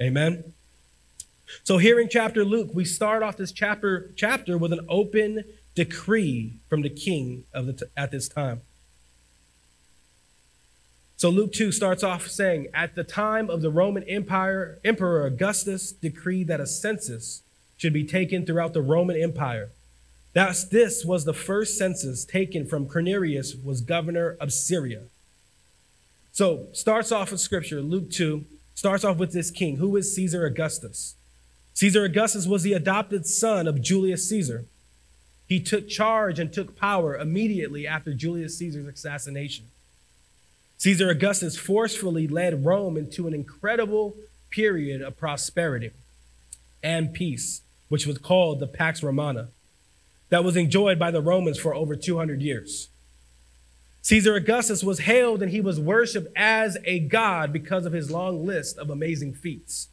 Amen. 0.00 0.54
So 1.64 1.78
here 1.78 2.00
in 2.00 2.08
chapter 2.08 2.44
Luke, 2.44 2.70
we 2.74 2.84
start 2.84 3.22
off 3.22 3.36
this 3.36 3.52
chapter 3.52 4.10
chapter 4.16 4.58
with 4.58 4.72
an 4.72 4.86
open 4.88 5.44
decree 5.74 6.54
from 6.68 6.82
the 6.82 6.90
king 6.90 7.44
of 7.52 7.66
the 7.66 7.72
t- 7.72 7.84
at 7.96 8.10
this 8.10 8.28
time. 8.28 8.62
So 11.16 11.30
Luke 11.30 11.52
2 11.52 11.72
starts 11.72 12.02
off 12.02 12.28
saying, 12.28 12.68
At 12.74 12.94
the 12.94 13.04
time 13.04 13.48
of 13.48 13.62
the 13.62 13.70
Roman 13.70 14.02
Empire, 14.04 14.78
Emperor 14.84 15.24
Augustus 15.24 15.92
decreed 15.92 16.48
that 16.48 16.60
a 16.60 16.66
census 16.66 17.42
should 17.78 17.92
be 17.92 18.04
taken 18.04 18.44
throughout 18.44 18.74
the 18.74 18.82
Roman 18.82 19.16
Empire. 19.16 19.70
Thus, 20.34 20.64
this 20.64 21.04
was 21.04 21.24
the 21.24 21.32
first 21.32 21.78
census 21.78 22.24
taken 22.26 22.66
from 22.66 22.86
Quirinius, 22.86 23.62
was 23.64 23.80
governor 23.80 24.36
of 24.40 24.52
Syria. 24.52 25.04
So 26.32 26.66
starts 26.72 27.10
off 27.10 27.30
with 27.30 27.40
scripture, 27.40 27.80
Luke 27.80 28.10
2, 28.10 28.44
starts 28.74 29.02
off 29.02 29.16
with 29.16 29.32
this 29.32 29.50
king. 29.50 29.76
Who 29.76 29.96
is 29.96 30.14
Caesar 30.14 30.44
Augustus? 30.44 31.14
Caesar 31.76 32.04
Augustus 32.04 32.46
was 32.46 32.62
the 32.62 32.72
adopted 32.72 33.26
son 33.26 33.66
of 33.66 33.82
Julius 33.82 34.26
Caesar. 34.30 34.64
He 35.46 35.60
took 35.60 35.90
charge 35.90 36.38
and 36.38 36.50
took 36.50 36.74
power 36.74 37.14
immediately 37.14 37.86
after 37.86 38.14
Julius 38.14 38.56
Caesar's 38.56 38.86
assassination. 38.86 39.66
Caesar 40.78 41.10
Augustus 41.10 41.58
forcefully 41.58 42.26
led 42.26 42.64
Rome 42.64 42.96
into 42.96 43.26
an 43.26 43.34
incredible 43.34 44.16
period 44.48 45.02
of 45.02 45.18
prosperity 45.18 45.90
and 46.82 47.12
peace, 47.12 47.60
which 47.90 48.06
was 48.06 48.16
called 48.16 48.58
the 48.58 48.66
Pax 48.66 49.02
Romana, 49.02 49.48
that 50.30 50.44
was 50.44 50.56
enjoyed 50.56 50.98
by 50.98 51.10
the 51.10 51.20
Romans 51.20 51.58
for 51.58 51.74
over 51.74 51.94
200 51.94 52.40
years. 52.40 52.88
Caesar 54.00 54.34
Augustus 54.34 54.82
was 54.82 55.00
hailed 55.00 55.42
and 55.42 55.52
he 55.52 55.60
was 55.60 55.78
worshiped 55.78 56.32
as 56.36 56.78
a 56.86 57.00
god 57.00 57.52
because 57.52 57.84
of 57.84 57.92
his 57.92 58.10
long 58.10 58.46
list 58.46 58.78
of 58.78 58.88
amazing 58.88 59.34
feats. 59.34 59.88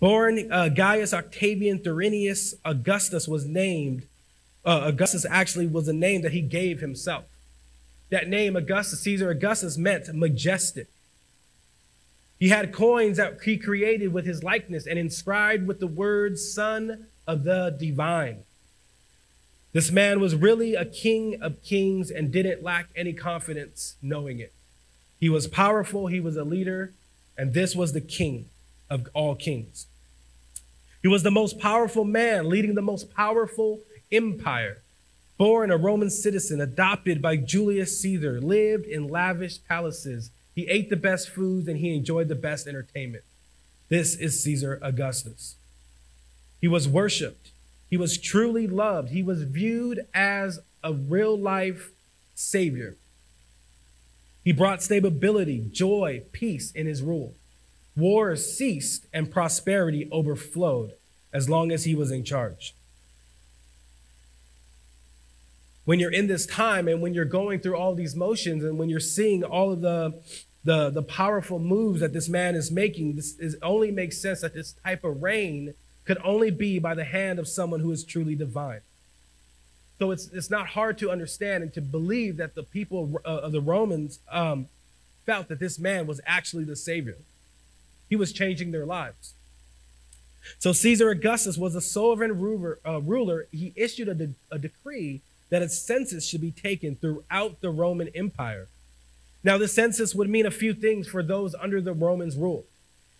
Born 0.00 0.50
uh, 0.50 0.70
Gaius 0.70 1.12
Octavian 1.12 1.78
Thurinius 1.78 2.54
Augustus 2.64 3.28
was 3.28 3.44
named, 3.44 4.06
uh, 4.64 4.84
Augustus 4.84 5.26
actually 5.28 5.66
was 5.66 5.88
a 5.88 5.92
name 5.92 6.22
that 6.22 6.32
he 6.32 6.40
gave 6.40 6.80
himself. 6.80 7.26
That 8.08 8.26
name, 8.26 8.56
Augustus, 8.56 9.00
Caesar 9.00 9.30
Augustus, 9.30 9.76
meant 9.76 10.12
majestic. 10.14 10.88
He 12.38 12.48
had 12.48 12.72
coins 12.72 13.18
that 13.18 13.42
he 13.42 13.58
created 13.58 14.14
with 14.14 14.24
his 14.24 14.42
likeness 14.42 14.86
and 14.86 14.98
inscribed 14.98 15.66
with 15.66 15.78
the 15.78 15.86
words 15.86 16.50
Son 16.50 17.06
of 17.26 17.44
the 17.44 17.76
Divine. 17.78 18.44
This 19.72 19.90
man 19.90 20.18
was 20.18 20.34
really 20.34 20.74
a 20.74 20.86
king 20.86 21.40
of 21.42 21.62
kings 21.62 22.10
and 22.10 22.32
didn't 22.32 22.62
lack 22.62 22.88
any 22.96 23.12
confidence 23.12 23.96
knowing 24.00 24.40
it. 24.40 24.52
He 25.20 25.28
was 25.28 25.46
powerful, 25.46 26.06
he 26.06 26.18
was 26.18 26.36
a 26.36 26.42
leader, 26.42 26.92
and 27.36 27.52
this 27.52 27.76
was 27.76 27.92
the 27.92 28.00
king 28.00 28.46
of 28.88 29.06
all 29.12 29.34
kings. 29.34 29.86
He 31.02 31.08
was 31.08 31.22
the 31.22 31.30
most 31.30 31.58
powerful 31.58 32.04
man 32.04 32.48
leading 32.48 32.74
the 32.74 32.82
most 32.82 33.14
powerful 33.14 33.80
empire. 34.12 34.78
Born 35.38 35.70
a 35.70 35.76
Roman 35.78 36.10
citizen, 36.10 36.60
adopted 36.60 37.22
by 37.22 37.36
Julius 37.36 38.00
Caesar, 38.00 38.40
lived 38.40 38.86
in 38.86 39.08
lavish 39.08 39.64
palaces. 39.64 40.30
He 40.54 40.68
ate 40.68 40.90
the 40.90 40.96
best 40.96 41.30
foods 41.30 41.66
and 41.68 41.78
he 41.78 41.94
enjoyed 41.94 42.28
the 42.28 42.34
best 42.34 42.66
entertainment. 42.66 43.24
This 43.88 44.14
is 44.14 44.42
Caesar 44.42 44.78
Augustus. 44.82 45.56
He 46.60 46.68
was 46.68 46.86
worshiped. 46.86 47.52
He 47.88 47.96
was 47.96 48.18
truly 48.18 48.66
loved. 48.66 49.10
He 49.10 49.22
was 49.22 49.42
viewed 49.44 50.06
as 50.12 50.60
a 50.84 50.92
real 50.92 51.36
life 51.36 51.90
savior. 52.34 52.96
He 54.44 54.52
brought 54.52 54.82
stability, 54.82 55.68
joy, 55.72 56.22
peace 56.32 56.70
in 56.72 56.86
his 56.86 57.02
rule. 57.02 57.34
Wars 58.00 58.56
ceased 58.56 59.06
and 59.12 59.30
prosperity 59.30 60.08
overflowed 60.10 60.94
as 61.32 61.48
long 61.48 61.70
as 61.70 61.84
he 61.84 61.94
was 61.94 62.10
in 62.10 62.24
charge. 62.24 62.74
When 65.84 66.00
you're 66.00 66.12
in 66.12 66.26
this 66.26 66.46
time 66.46 66.88
and 66.88 67.00
when 67.00 67.14
you're 67.14 67.24
going 67.24 67.60
through 67.60 67.76
all 67.76 67.94
these 67.94 68.16
motions 68.16 68.64
and 68.64 68.78
when 68.78 68.88
you're 68.88 69.00
seeing 69.00 69.44
all 69.44 69.72
of 69.72 69.80
the, 69.80 70.20
the, 70.64 70.90
the 70.90 71.02
powerful 71.02 71.58
moves 71.58 72.00
that 72.00 72.12
this 72.12 72.28
man 72.28 72.54
is 72.54 72.70
making, 72.70 73.16
this 73.16 73.38
is, 73.38 73.56
only 73.62 73.90
makes 73.90 74.18
sense 74.18 74.40
that 74.40 74.54
this 74.54 74.74
type 74.84 75.04
of 75.04 75.22
reign 75.22 75.74
could 76.04 76.18
only 76.24 76.50
be 76.50 76.78
by 76.78 76.94
the 76.94 77.04
hand 77.04 77.38
of 77.38 77.48
someone 77.48 77.80
who 77.80 77.92
is 77.92 78.04
truly 78.04 78.34
divine. 78.34 78.80
So 79.98 80.10
it's, 80.12 80.28
it's 80.28 80.50
not 80.50 80.68
hard 80.68 80.96
to 80.98 81.10
understand 81.10 81.62
and 81.62 81.74
to 81.74 81.80
believe 81.80 82.38
that 82.38 82.54
the 82.54 82.62
people 82.62 83.20
of 83.24 83.52
the 83.52 83.60
Romans 83.60 84.18
um, 84.30 84.68
felt 85.26 85.48
that 85.48 85.60
this 85.60 85.78
man 85.78 86.06
was 86.06 86.20
actually 86.26 86.64
the 86.64 86.76
Savior. 86.76 87.16
He 88.10 88.16
was 88.16 88.32
changing 88.32 88.72
their 88.72 88.84
lives. 88.84 89.34
So 90.58 90.72
Caesar 90.72 91.10
Augustus 91.10 91.56
was 91.56 91.74
a 91.74 91.80
sovereign 91.80 92.38
ruler. 92.38 92.78
Uh, 92.86 93.00
ruler. 93.00 93.46
He 93.52 93.72
issued 93.76 94.08
a, 94.08 94.14
de- 94.14 94.34
a 94.50 94.58
decree 94.58 95.22
that 95.48 95.62
a 95.62 95.68
census 95.68 96.26
should 96.26 96.40
be 96.40 96.50
taken 96.50 96.96
throughout 96.96 97.60
the 97.60 97.70
Roman 97.70 98.08
Empire. 98.08 98.68
Now, 99.42 99.56
the 99.56 99.68
census 99.68 100.14
would 100.14 100.28
mean 100.28 100.44
a 100.44 100.50
few 100.50 100.74
things 100.74 101.08
for 101.08 101.22
those 101.22 101.54
under 101.54 101.80
the 101.80 101.94
Romans' 101.94 102.36
rule. 102.36 102.64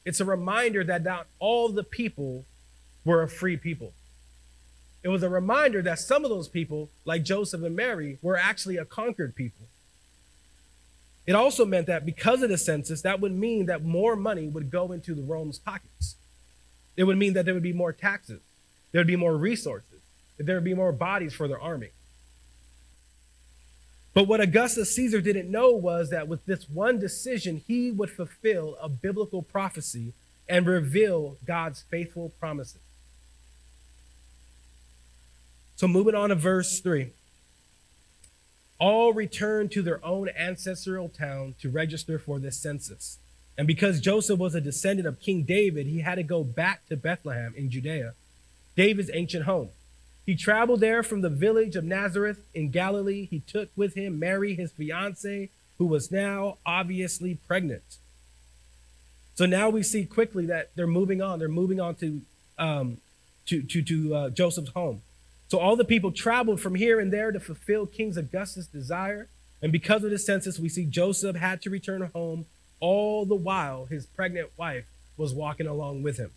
It's 0.05 0.21
a 0.21 0.25
reminder 0.25 0.85
that 0.85 1.03
not 1.03 1.27
all 1.39 1.69
the 1.71 1.85
people 1.85 2.45
were 3.05 3.23
a 3.23 3.29
free 3.29 3.57
people. 3.57 3.93
It 5.03 5.09
was 5.09 5.23
a 5.23 5.31
reminder 5.31 5.81
that 5.83 5.99
some 5.99 6.25
of 6.25 6.31
those 6.31 6.49
people, 6.49 6.91
like 7.05 7.23
Joseph 7.23 7.63
and 7.63 7.75
Mary, 7.75 8.19
were 8.21 8.37
actually 8.37 8.77
a 8.77 8.85
conquered 8.85 9.35
people. 9.35 9.67
It 11.27 11.35
also 11.35 11.65
meant 11.65 11.87
that 11.87 12.07
because 12.07 12.43
of 12.43 12.49
the 12.49 12.59
census, 12.59 13.03
that 13.03 13.21
would 13.21 13.33
mean 13.33 13.67
that 13.67 13.85
more 13.85 14.17
money 14.17 14.49
would 14.49 14.71
go 14.71 14.93
into 14.93 15.15
the 15.15 15.23
Rome's 15.23 15.59
pockets. 15.59 16.17
It 16.97 17.05
would 17.05 17.19
mean 17.19 17.35
that 17.35 17.45
there 17.45 17.55
would 17.55 17.63
be 17.63 17.73
more 17.73 17.93
taxes, 17.93 18.41
there 18.93 19.01
would 19.01 19.07
be 19.07 19.17
more 19.17 19.37
resources, 19.37 20.01
that 20.37 20.45
there 20.45 20.57
would 20.57 20.65
be 20.65 20.75
more 20.75 20.93
bodies 20.93 21.33
for 21.33 21.47
their 21.47 21.61
army. 21.61 21.91
But 24.13 24.25
what 24.25 24.41
Augustus 24.41 24.95
Caesar 24.97 25.21
didn't 25.21 25.51
know 25.51 25.71
was 25.71 26.11
that 26.11 26.27
with 26.27 26.45
this 26.45 26.69
one 26.69 26.99
decision, 26.99 27.63
he 27.67 27.91
would 27.93 28.11
fulfill 28.11 28.77
a 28.83 28.89
biblical 28.89 29.41
prophecy 29.41 30.15
and 30.49 30.67
reveal 30.67 31.37
God's 31.47 31.83
faithful 31.83 32.33
promises. 32.41 32.81
So, 35.77 35.87
moving 35.87 36.15
on 36.15 36.31
to 36.31 36.35
verse 36.35 36.81
3. 36.81 37.11
All 38.81 39.13
returned 39.13 39.71
to 39.73 39.83
their 39.83 40.05
own 40.05 40.29
ancestral 40.31 41.09
town 41.09 41.55
to 41.61 41.71
register 41.71 42.19
for 42.19 42.41
this 42.41 42.57
census. 42.57 43.19
And 43.57 43.67
because 43.67 44.01
Joseph 44.01 44.39
was 44.39 44.55
a 44.55 44.61
descendant 44.61 45.07
of 45.07 45.21
King 45.21 45.43
David, 45.43 45.87
he 45.87 46.01
had 46.01 46.15
to 46.15 46.23
go 46.23 46.43
back 46.43 46.89
to 46.89 46.97
Bethlehem 46.97 47.53
in 47.57 47.71
Judea, 47.71 48.15
David's 48.75 49.11
ancient 49.13 49.45
home. 49.45 49.69
He 50.25 50.35
traveled 50.35 50.81
there 50.81 51.03
from 51.03 51.21
the 51.21 51.29
village 51.29 51.77
of 51.77 51.85
Nazareth 51.85 52.41
in 52.55 52.71
Galilee. 52.71 53.27
He 53.31 53.41
took 53.41 53.69
with 53.77 53.95
him 53.95 54.19
Mary, 54.19 54.55
his 54.55 54.73
fiancee, 54.73 55.51
who 55.79 55.87
was 55.87 56.11
now 56.11 56.57
obviously 56.65 57.35
pregnant. 57.35 57.83
So 59.35 59.47
now 59.47 59.71
we 59.71 59.83
see 59.83 60.05
quickly 60.05 60.47
that 60.47 60.71
they're 60.75 60.87
moving 60.87 61.21
on. 61.21 61.39
They're 61.39 61.49
moving 61.49 61.81
on 61.81 61.95
to 61.97 62.21
um, 62.59 62.99
to 63.47 63.63
to, 63.63 63.83
to 63.83 64.15
uh, 64.15 64.31
Joseph's 64.31 64.71
home. 64.71 65.03
So 65.51 65.59
all 65.59 65.75
the 65.75 65.85
people 65.85 66.13
traveled 66.13 66.61
from 66.61 66.77
here 66.77 67.01
and 67.01 67.13
there 67.13 67.33
to 67.33 67.41
fulfill 67.41 67.85
King 67.85 68.17
Augustus' 68.17 68.67
desire. 68.67 69.29
And 69.61 69.73
because 69.73 70.05
of 70.05 70.11
the 70.11 70.19
census, 70.19 70.61
we 70.61 70.69
see 70.69 70.85
Joseph 70.85 71.37
had 71.37 71.61
to 71.63 71.71
return 71.71 72.03
home 72.15 72.47
all 72.79 73.27
the 73.27 73.35
while 73.35 73.87
his 73.87 74.07
pregnant 74.07 74.51
wife 74.57 74.87
was 75.17 75.35
walking 75.35 75.67
along 75.67 76.03
with 76.03 76.19
him 76.19 76.31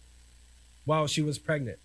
while 0.84 1.08
she 1.08 1.22
was 1.22 1.38
pregnant. 1.38 1.78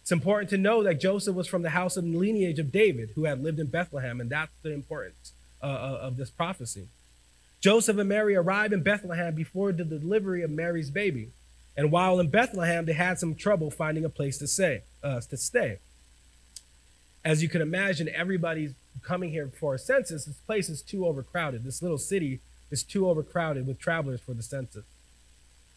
It's 0.00 0.10
important 0.10 0.50
to 0.50 0.56
know 0.56 0.82
that 0.82 1.00
Joseph 1.00 1.34
was 1.34 1.46
from 1.46 1.62
the 1.62 1.70
house 1.70 1.96
and 1.96 2.16
lineage 2.16 2.58
of 2.58 2.72
David, 2.72 3.10
who 3.14 3.24
had 3.24 3.42
lived 3.42 3.60
in 3.60 3.66
Bethlehem, 3.66 4.20
and 4.20 4.30
that's 4.30 4.52
the 4.62 4.72
importance 4.72 5.32
uh, 5.62 5.66
uh, 5.66 5.98
of 6.00 6.16
this 6.16 6.30
prophecy. 6.30 6.88
Joseph 7.60 7.98
and 7.98 8.08
Mary 8.08 8.34
arrived 8.34 8.72
in 8.72 8.82
Bethlehem 8.82 9.34
before 9.34 9.72
the 9.72 9.84
delivery 9.84 10.42
of 10.42 10.50
Mary's 10.50 10.90
baby, 10.90 11.30
and 11.76 11.92
while 11.92 12.18
in 12.18 12.28
Bethlehem, 12.28 12.86
they 12.86 12.92
had 12.94 13.18
some 13.18 13.34
trouble 13.34 13.70
finding 13.70 14.04
a 14.04 14.08
place 14.08 14.38
to 14.38 14.46
stay. 14.46 14.82
Uh, 15.02 15.20
to 15.20 15.36
stay. 15.36 15.78
As 17.26 17.42
you 17.42 17.48
can 17.48 17.60
imagine, 17.60 18.08
everybody's 18.08 18.72
coming 19.02 19.32
here 19.32 19.48
for 19.48 19.74
a 19.74 19.80
census. 19.80 20.26
This 20.26 20.36
place 20.36 20.68
is 20.68 20.80
too 20.80 21.04
overcrowded. 21.04 21.64
This 21.64 21.82
little 21.82 21.98
city 21.98 22.38
is 22.70 22.84
too 22.84 23.08
overcrowded 23.08 23.66
with 23.66 23.80
travelers 23.80 24.20
for 24.20 24.32
the 24.32 24.44
census. 24.44 24.84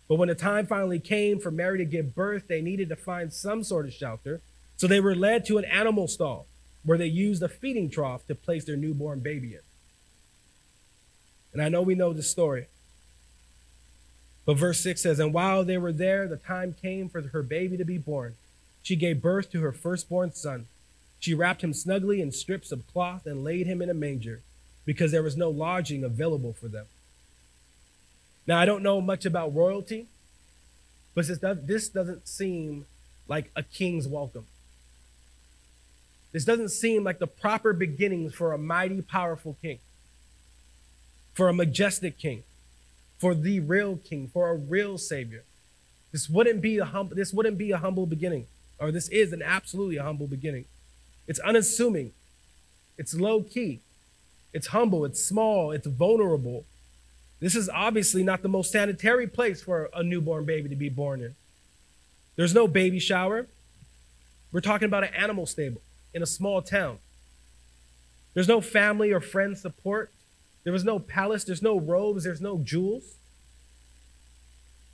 But 0.08 0.20
when 0.20 0.30
the 0.30 0.36
time 0.36 0.68
finally 0.68 1.00
came 1.00 1.40
for 1.40 1.50
Mary 1.50 1.80
to 1.80 1.86
give 1.86 2.14
birth, 2.14 2.44
they 2.48 2.62
needed 2.62 2.88
to 2.90 2.96
find 2.96 3.34
some 3.34 3.64
sort 3.64 3.88
of 3.88 3.94
shelter. 3.94 4.42
So 4.78 4.86
they 4.86 5.00
were 5.00 5.16
led 5.16 5.44
to 5.46 5.58
an 5.58 5.66
animal 5.66 6.08
stall 6.08 6.46
where 6.84 7.00
they 7.00 7.08
used 7.08 7.42
a 7.42 7.50
feeding 7.50 7.90
trough 7.90 8.28
to 8.28 8.36
place 8.36 8.66
their 8.66 8.78
newborn 8.78 9.22
baby 9.22 9.56
in. 9.56 9.62
And 11.52 11.64
I 11.64 11.70
know 11.70 11.82
we 11.82 11.96
know 11.96 12.14
the 12.14 12.22
story. 12.22 12.68
But 14.46 14.58
verse 14.58 14.82
6 14.82 15.02
says, 15.02 15.20
And 15.20 15.34
while 15.34 15.64
they 15.64 15.80
were 15.80 15.92
there, 15.92 16.28
the 16.28 16.38
time 16.38 16.76
came 16.80 17.10
for 17.10 17.24
her 17.24 17.42
baby 17.42 17.76
to 17.76 17.86
be 17.86 17.98
born. 17.98 18.36
She 18.84 18.96
gave 18.96 19.20
birth 19.20 19.52
to 19.52 19.62
her 19.62 19.72
firstborn 19.72 20.34
son. 20.34 20.68
She 21.20 21.34
wrapped 21.34 21.64
him 21.64 21.74
snugly 21.74 22.22
in 22.22 22.32
strips 22.32 22.72
of 22.72 22.88
cloth 22.88 23.26
and 23.26 23.44
laid 23.44 23.68
him 23.68 23.82
in 23.82 23.90
a 23.90 23.94
manger 23.94 24.42
because 24.86 25.12
there 25.12 25.24
was 25.24 25.38
no 25.38 25.50
lodging 25.50 26.04
available 26.04 26.54
for 26.54 26.68
them. 26.68 26.86
Now, 28.48 28.58
I 28.58 28.66
don't 28.66 28.82
know 28.82 29.02
much 29.02 29.26
about 29.26 29.54
royalty, 29.54 30.08
but 31.14 31.28
this 31.28 31.90
doesn't 31.90 32.28
seem 32.28 32.86
like 33.28 33.52
a 33.56 33.62
king's 33.62 34.08
welcome. 34.08 34.48
This 36.32 36.46
doesn't 36.46 36.70
seem 36.70 37.04
like 37.04 37.20
the 37.20 37.28
proper 37.28 37.74
beginnings 37.74 38.34
for 38.34 38.54
a 38.54 38.58
mighty, 38.58 39.02
powerful 39.02 39.58
king, 39.62 39.80
for 41.34 41.50
a 41.50 41.54
majestic 41.54 42.18
king, 42.18 42.44
for 43.18 43.36
the 43.36 43.60
real 43.60 43.98
king, 43.98 44.30
for 44.32 44.50
a 44.50 44.56
real 44.56 44.98
savior. 44.98 45.44
This 46.12 46.30
wouldn't 46.30 46.62
be 46.62 46.78
a 46.78 46.86
hum- 46.86 47.12
this 47.14 47.34
wouldn't 47.34 47.58
be 47.58 47.72
a 47.72 47.78
humble 47.78 48.06
beginning, 48.06 48.48
or 48.80 48.92
this 48.92 49.10
is 49.10 49.34
an 49.34 49.42
absolutely 49.42 49.98
a 49.98 50.04
humble 50.04 50.28
beginning. 50.28 50.66
It's 51.30 51.40
unassuming. 51.40 52.12
It's 52.98 53.14
low 53.14 53.44
key. 53.44 53.80
It's 54.52 54.68
humble, 54.68 55.06
it's 55.06 55.24
small, 55.24 55.72
it's 55.72 55.86
vulnerable. 55.86 56.66
This 57.40 57.56
is 57.56 57.70
obviously 57.70 58.24
not 58.24 58.42
the 58.42 58.50
most 58.50 58.72
sanitary 58.72 59.28
place 59.28 59.62
for 59.62 59.90
a 59.94 60.04
newborn 60.04 60.46
baby 60.46 60.68
to 60.70 60.76
be 60.76 60.90
born 60.90 61.22
in. 61.22 61.36
There's 62.36 62.56
no 62.56 62.68
baby 62.68 63.00
shower. 63.00 63.46
We're 64.52 64.62
talking 64.62 64.88
about 64.88 65.04
an 65.04 65.14
animal 65.14 65.46
stable. 65.46 65.82
in 66.12 66.24
a 66.24 66.26
small 66.26 66.64
town. 66.64 66.98
There's 68.34 68.48
no 68.48 68.62
family 68.62 69.12
or 69.12 69.20
friend 69.20 69.56
support. 69.56 70.12
There 70.64 70.74
was 70.74 70.84
no 70.84 70.98
palace. 70.98 71.44
There's 71.44 71.62
no 71.62 71.80
robes. 71.80 72.24
There's 72.24 72.42
no 72.42 72.58
jewels. 72.58 73.16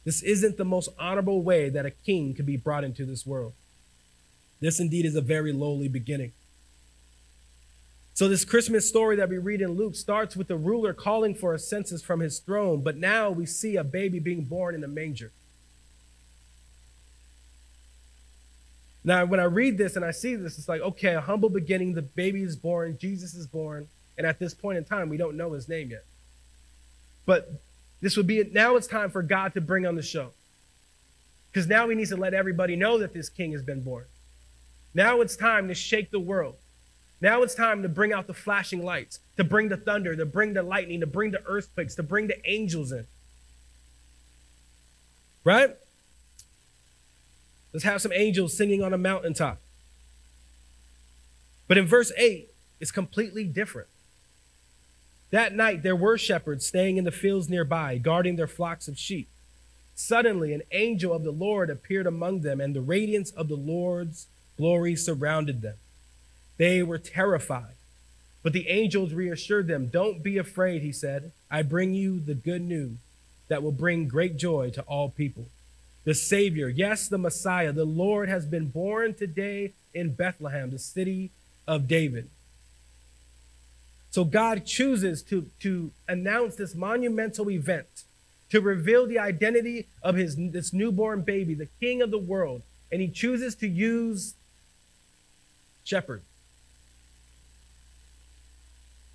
This 0.04 0.22
isn't 0.22 0.58
the 0.58 0.66
most 0.66 0.90
honorable 1.00 1.42
way 1.42 1.70
that 1.70 1.86
a 1.86 1.92
king 1.92 2.34
could 2.34 2.46
be 2.46 2.58
brought 2.58 2.84
into 2.84 3.06
this 3.06 3.26
world. 3.26 3.54
This 4.60 4.80
indeed 4.80 5.06
is 5.06 5.16
a 5.16 5.22
very 5.22 5.52
lowly 5.52 5.88
beginning. 5.88 6.32
So, 8.14 8.30
this 8.30 8.46
Christmas 8.46 8.88
story 8.88 9.18
that 9.18 9.28
we 9.28 9.38
read 9.38 9.62
in 9.62 9.72
Luke 9.72 9.96
starts 9.96 10.38
with 10.38 10.48
the 10.48 10.56
ruler 10.56 10.94
calling 10.94 11.36
for 11.36 11.54
a 11.54 11.60
census 11.60 12.02
from 12.02 12.22
his 12.22 12.40
throne, 12.40 12.82
but 12.82 12.96
now 12.96 13.30
we 13.30 13.46
see 13.46 13.76
a 13.76 13.84
baby 13.84 14.20
being 14.20 14.46
born 14.46 14.74
in 14.74 14.86
a 14.86 14.88
manger. 14.88 15.32
Now, 19.04 19.26
when 19.26 19.42
I 19.42 19.44
read 19.44 19.78
this 19.78 19.98
and 19.98 20.06
I 20.06 20.12
see 20.12 20.36
this, 20.36 20.58
it's 20.58 20.70
like, 20.70 20.82
okay, 20.82 21.14
a 21.14 21.22
humble 21.22 21.50
beginning, 21.50 21.94
the 21.94 22.02
baby 22.02 22.42
is 22.42 22.56
born, 22.56 22.98
Jesus 22.98 23.36
is 23.36 23.46
born, 23.46 23.88
and 24.18 24.26
at 24.26 24.40
this 24.40 24.54
point 24.54 24.78
in 24.78 24.86
time, 24.86 25.10
we 25.10 25.18
don't 25.18 25.36
know 25.36 25.52
his 25.52 25.68
name 25.68 25.92
yet. 25.92 26.06
But 27.26 27.52
this 28.02 28.16
would 28.16 28.28
be 28.28 28.44
now 28.46 28.78
it's 28.78 28.88
time 28.88 29.10
for 29.10 29.22
God 29.22 29.54
to 29.56 29.62
bring 29.62 29.86
on 29.86 29.96
the 29.96 30.02
show. 30.02 30.32
Because 31.52 31.68
now 31.68 31.88
he 31.90 31.96
needs 31.96 32.10
to 32.12 32.18
let 32.18 32.34
everybody 32.34 32.76
know 32.76 32.98
that 32.98 33.14
this 33.14 33.30
king 33.30 33.52
has 33.52 33.62
been 33.62 33.82
born. 33.82 34.06
Now 34.96 35.20
it's 35.20 35.36
time 35.36 35.68
to 35.68 35.76
shake 35.76 36.10
the 36.10 36.20
world. 36.20 36.56
Now 37.20 37.44
it's 37.44 37.54
time 37.54 37.84
to 37.84 37.90
bring 37.90 38.14
out 38.14 38.28
the 38.28 38.34
flashing 38.34 38.84
lights, 38.84 39.20
to 39.36 39.44
bring 39.44 39.68
the 39.68 39.78
thunder, 39.78 40.16
to 40.16 40.26
bring 40.26 40.54
the 40.54 40.64
lightning, 40.64 41.02
to 41.02 41.06
bring 41.06 41.32
the 41.32 41.44
earthquakes, 41.46 41.96
to 41.96 42.04
bring 42.04 42.28
the 42.28 42.38
angels 42.50 42.92
in. 42.92 43.06
Right? 45.44 45.76
Let's 47.74 47.84
have 47.84 48.02
some 48.02 48.14
angels 48.14 48.56
singing 48.56 48.82
on 48.82 48.94
a 48.94 48.98
mountaintop. 48.98 49.60
But 51.68 51.78
in 51.78 51.86
verse 51.86 52.12
8, 52.18 52.50
it's 52.80 52.92
completely 52.92 53.44
different. 53.44 53.90
That 55.32 55.54
night 55.54 55.84
there 55.84 55.96
were 55.96 56.18
shepherds 56.18 56.66
staying 56.66 56.96
in 56.96 57.04
the 57.04 57.12
fields 57.12 57.50
nearby, 57.50 57.98
guarding 57.98 58.38
their 58.38 58.48
flocks 58.48 58.88
of 58.88 58.98
sheep. 58.98 59.28
Suddenly, 59.94 60.54
an 60.54 60.62
angel 60.72 61.12
of 61.12 61.24
the 61.24 61.32
Lord 61.32 61.70
appeared 61.70 62.08
among 62.08 62.42
them, 62.42 62.62
and 62.62 62.76
the 62.76 62.82
radiance 62.82 63.32
of 63.32 63.48
the 63.48 63.56
Lord's 63.56 64.28
glory 64.58 64.96
surrounded 64.96 65.62
them. 65.62 65.76
They 66.58 66.82
were 66.84 66.98
terrified. 66.98 67.76
But 68.44 68.54
the 68.54 68.70
angels 68.70 69.14
reassured 69.14 69.68
them. 69.68 69.88
Don't 69.88 70.22
be 70.22 70.38
afraid, 70.38 70.82
he 70.82 70.92
said. 70.92 71.32
I 71.50 71.64
bring 71.64 71.94
you 71.94 72.20
the 72.20 72.36
good 72.36 72.62
news 72.62 72.98
that 73.48 73.64
will 73.64 73.72
bring 73.72 74.08
great 74.08 74.38
joy 74.38 74.70
to 74.72 74.82
all 74.84 75.10
people. 75.10 75.48
The 76.04 76.14
Savior, 76.14 76.70
yes, 76.70 77.08
the 77.08 77.18
Messiah, 77.18 77.72
the 77.72 77.86
Lord 77.86 78.30
has 78.30 78.46
been 78.46 78.68
born 78.68 79.16
today 79.16 79.74
in 79.94 80.14
Bethlehem, 80.14 80.70
the 80.70 80.78
city 80.78 81.32
of 81.68 81.88
David. 81.88 82.30
So 84.12 84.24
God 84.24 84.66
chooses 84.66 85.24
to, 85.24 85.50
to 85.62 85.92
announce 86.08 86.56
this 86.56 86.76
monumental 86.76 87.50
event, 87.50 88.04
to 88.52 88.62
reveal 88.62 89.08
the 89.08 89.20
identity 89.20 89.88
of 90.04 90.16
his, 90.16 90.36
this 90.38 90.72
newborn 90.72 91.24
baby, 91.24 91.56
the 91.56 91.70
king 91.80 92.02
of 92.02 92.12
the 92.12 92.20
world. 92.20 92.62
And 92.92 93.02
he 93.02 93.08
chooses 93.08 93.56
to 93.56 93.68
use 93.68 94.36
shepherds. 95.86 96.26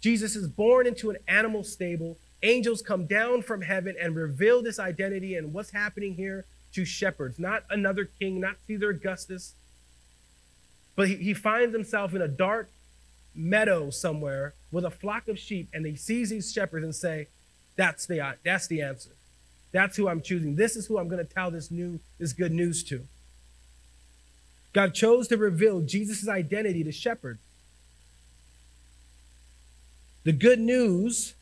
Jesus 0.00 0.35
is 0.35 0.49
born 0.49 0.87
into 0.87 1.11
an 1.11 1.19
animal 1.29 1.62
stable. 1.62 2.17
Angels 2.43 2.81
come 2.81 3.05
down 3.05 3.43
from 3.43 3.61
heaven 3.61 3.95
and 4.00 4.17
reveal 4.17 4.62
this 4.62 4.79
identity 4.79 5.35
and 5.35 5.53
what's 5.53 5.73
happening 5.73 6.15
here 6.15 6.47
to 6.73 6.85
shepherds, 6.87 7.39
not 7.39 7.65
another 7.69 8.09
king, 8.19 8.41
not 8.41 8.57
Caesar 8.67 8.91
Augustus. 8.91 9.55
But 10.97 11.09
he, 11.09 11.17
he 11.17 11.35
finds 11.35 11.75
himself 11.75 12.15
in 12.15 12.23
a 12.23 12.28
dark 12.28 12.71
meadow 13.35 13.91
somewhere 13.91 14.54
with 14.73 14.85
a 14.85 14.91
flock 14.91 15.28
of 15.28 15.39
sheep, 15.39 15.69
and 15.75 15.85
he 15.85 15.97
sees 15.97 16.30
these 16.30 16.52
shepherds 16.52 16.85
and 16.85 16.95
say, 16.95 17.26
That's 17.76 18.06
the 18.06 18.37
that's 18.43 18.67
the 18.69 18.80
answer. 18.80 19.11
That's 19.73 19.97
who 19.97 20.09
I'm 20.09 20.23
choosing. 20.23 20.56
This 20.56 20.76
is 20.76 20.87
who 20.87 20.99
I'm 20.99 21.09
going 21.09 21.25
to 21.25 21.33
tell 21.33 21.50
this 21.50 21.71
new, 21.71 22.00
this 22.19 22.33
good 22.33 22.52
news 22.52 22.83
to. 22.85 23.06
God 24.73 24.95
chose 24.95 25.28
to 25.28 25.37
reveal 25.37 25.80
Jesus' 25.80 26.28
identity 26.28 26.85
to 26.85 26.93
shepherds. 26.93 27.41
The 30.23 30.33
good 30.33 30.61
news, 30.61 31.35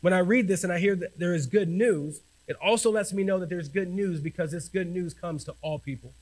when 0.00 0.12
I 0.12 0.20
read 0.20 0.48
this 0.48 0.64
and 0.64 0.72
I 0.72 0.78
hear 0.78 0.94
that 0.96 1.18
there 1.18 1.34
is 1.34 1.46
good 1.46 1.68
news, 1.68 2.20
it 2.46 2.56
also 2.62 2.90
lets 2.90 3.12
me 3.12 3.24
know 3.24 3.38
that 3.40 3.48
there's 3.48 3.68
good 3.68 3.88
news 3.88 4.20
because 4.20 4.52
this 4.52 4.68
good 4.68 4.88
news 4.88 5.12
comes 5.12 5.44
to 5.44 5.54
all 5.60 5.78
people. 5.78 6.12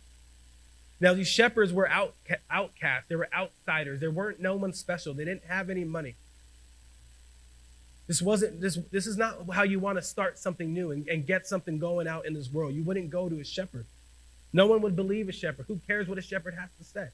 Now, 1.01 1.15
these 1.15 1.29
shepherds 1.29 1.73
were 1.73 1.89
out, 1.89 2.15
outcasts, 2.51 3.09
they 3.09 3.17
were 3.17 3.29
outsiders, 3.35 4.01
they 4.01 4.09
weren't 4.09 4.41
no 4.41 4.57
one 4.57 4.73
special, 4.73 5.15
they 5.15 5.25
didn't 5.25 5.45
have 5.45 5.71
any 5.71 5.85
money. 5.85 6.17
This 8.07 8.21
wasn't 8.21 8.61
this 8.61 8.77
this 8.91 9.07
is 9.07 9.17
not 9.17 9.37
how 9.53 9.63
you 9.63 9.79
want 9.79 9.97
to 9.97 10.03
start 10.03 10.37
something 10.37 10.75
new 10.75 10.91
and, 10.91 11.07
and 11.07 11.25
get 11.25 11.47
something 11.47 11.79
going 11.79 12.09
out 12.09 12.27
in 12.27 12.35
this 12.35 12.51
world. 12.53 12.75
You 12.75 12.83
wouldn't 12.83 13.09
go 13.09 13.29
to 13.29 13.39
a 13.39 13.45
shepherd. 13.45 13.87
No 14.53 14.67
one 14.67 14.83
would 14.83 14.97
believe 14.97 15.29
a 15.29 15.33
shepherd. 15.33 15.67
Who 15.69 15.81
cares 15.87 16.09
what 16.09 16.19
a 16.19 16.23
shepherd 16.23 16.55
has 16.55 16.71
to 16.79 16.85
say? 16.85 17.09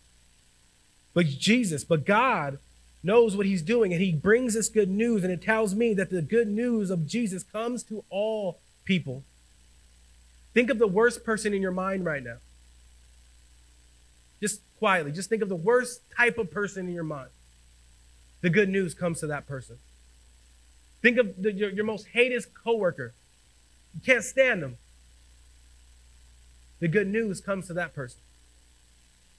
But 1.13 1.27
Jesus, 1.27 1.85
but 1.85 2.05
God 2.05 2.59
knows 3.03 3.37
what 3.37 3.47
he's 3.47 3.63
doing, 3.63 3.93
and 3.93 4.03
he 4.03 4.13
brings 4.13 4.55
this 4.55 4.69
good 4.69 4.91
news, 4.91 5.23
and 5.23 5.33
it 5.33 5.43
tells 5.43 5.75
me 5.75 5.95
that 5.95 6.11
the 6.11 6.23
good 6.23 6.49
news 6.49 6.91
of 6.91 7.07
Jesus 7.07 7.43
comes 7.43 7.83
to 7.85 8.05
all 8.11 8.59
people. 8.85 9.23
Think 10.55 10.71
of 10.71 10.79
the 10.79 10.87
worst 10.87 11.25
person 11.25 11.53
in 11.55 11.63
your 11.63 11.73
mind 11.73 12.05
right 12.05 12.23
now. 12.23 12.37
Just 14.41 14.61
quietly, 14.79 15.13
just 15.13 15.29
think 15.29 15.43
of 15.43 15.49
the 15.49 15.57
worst 15.57 16.01
type 16.17 16.39
of 16.39 16.51
person 16.51 16.89
in 16.89 16.95
your 16.95 17.05
mind. 17.05 17.31
The 18.41 18.51
good 18.51 18.69
news 18.69 18.95
comes 18.95 19.21
to 19.21 19.27
that 19.29 19.47
person. 19.47 19.79
Think 21.03 21.19
of 21.19 21.41
the, 21.41 21.53
your, 21.53 21.71
your 21.71 21.85
most 21.85 22.09
hated 22.13 22.45
coworker. 22.55 23.15
You 23.95 24.01
can't 24.01 24.25
stand 24.25 24.63
them. 24.63 24.77
The 26.81 26.89
good 26.89 27.09
news 27.09 27.41
comes 27.41 27.67
to 27.67 27.75
that 27.75 27.95
person. 27.95 28.21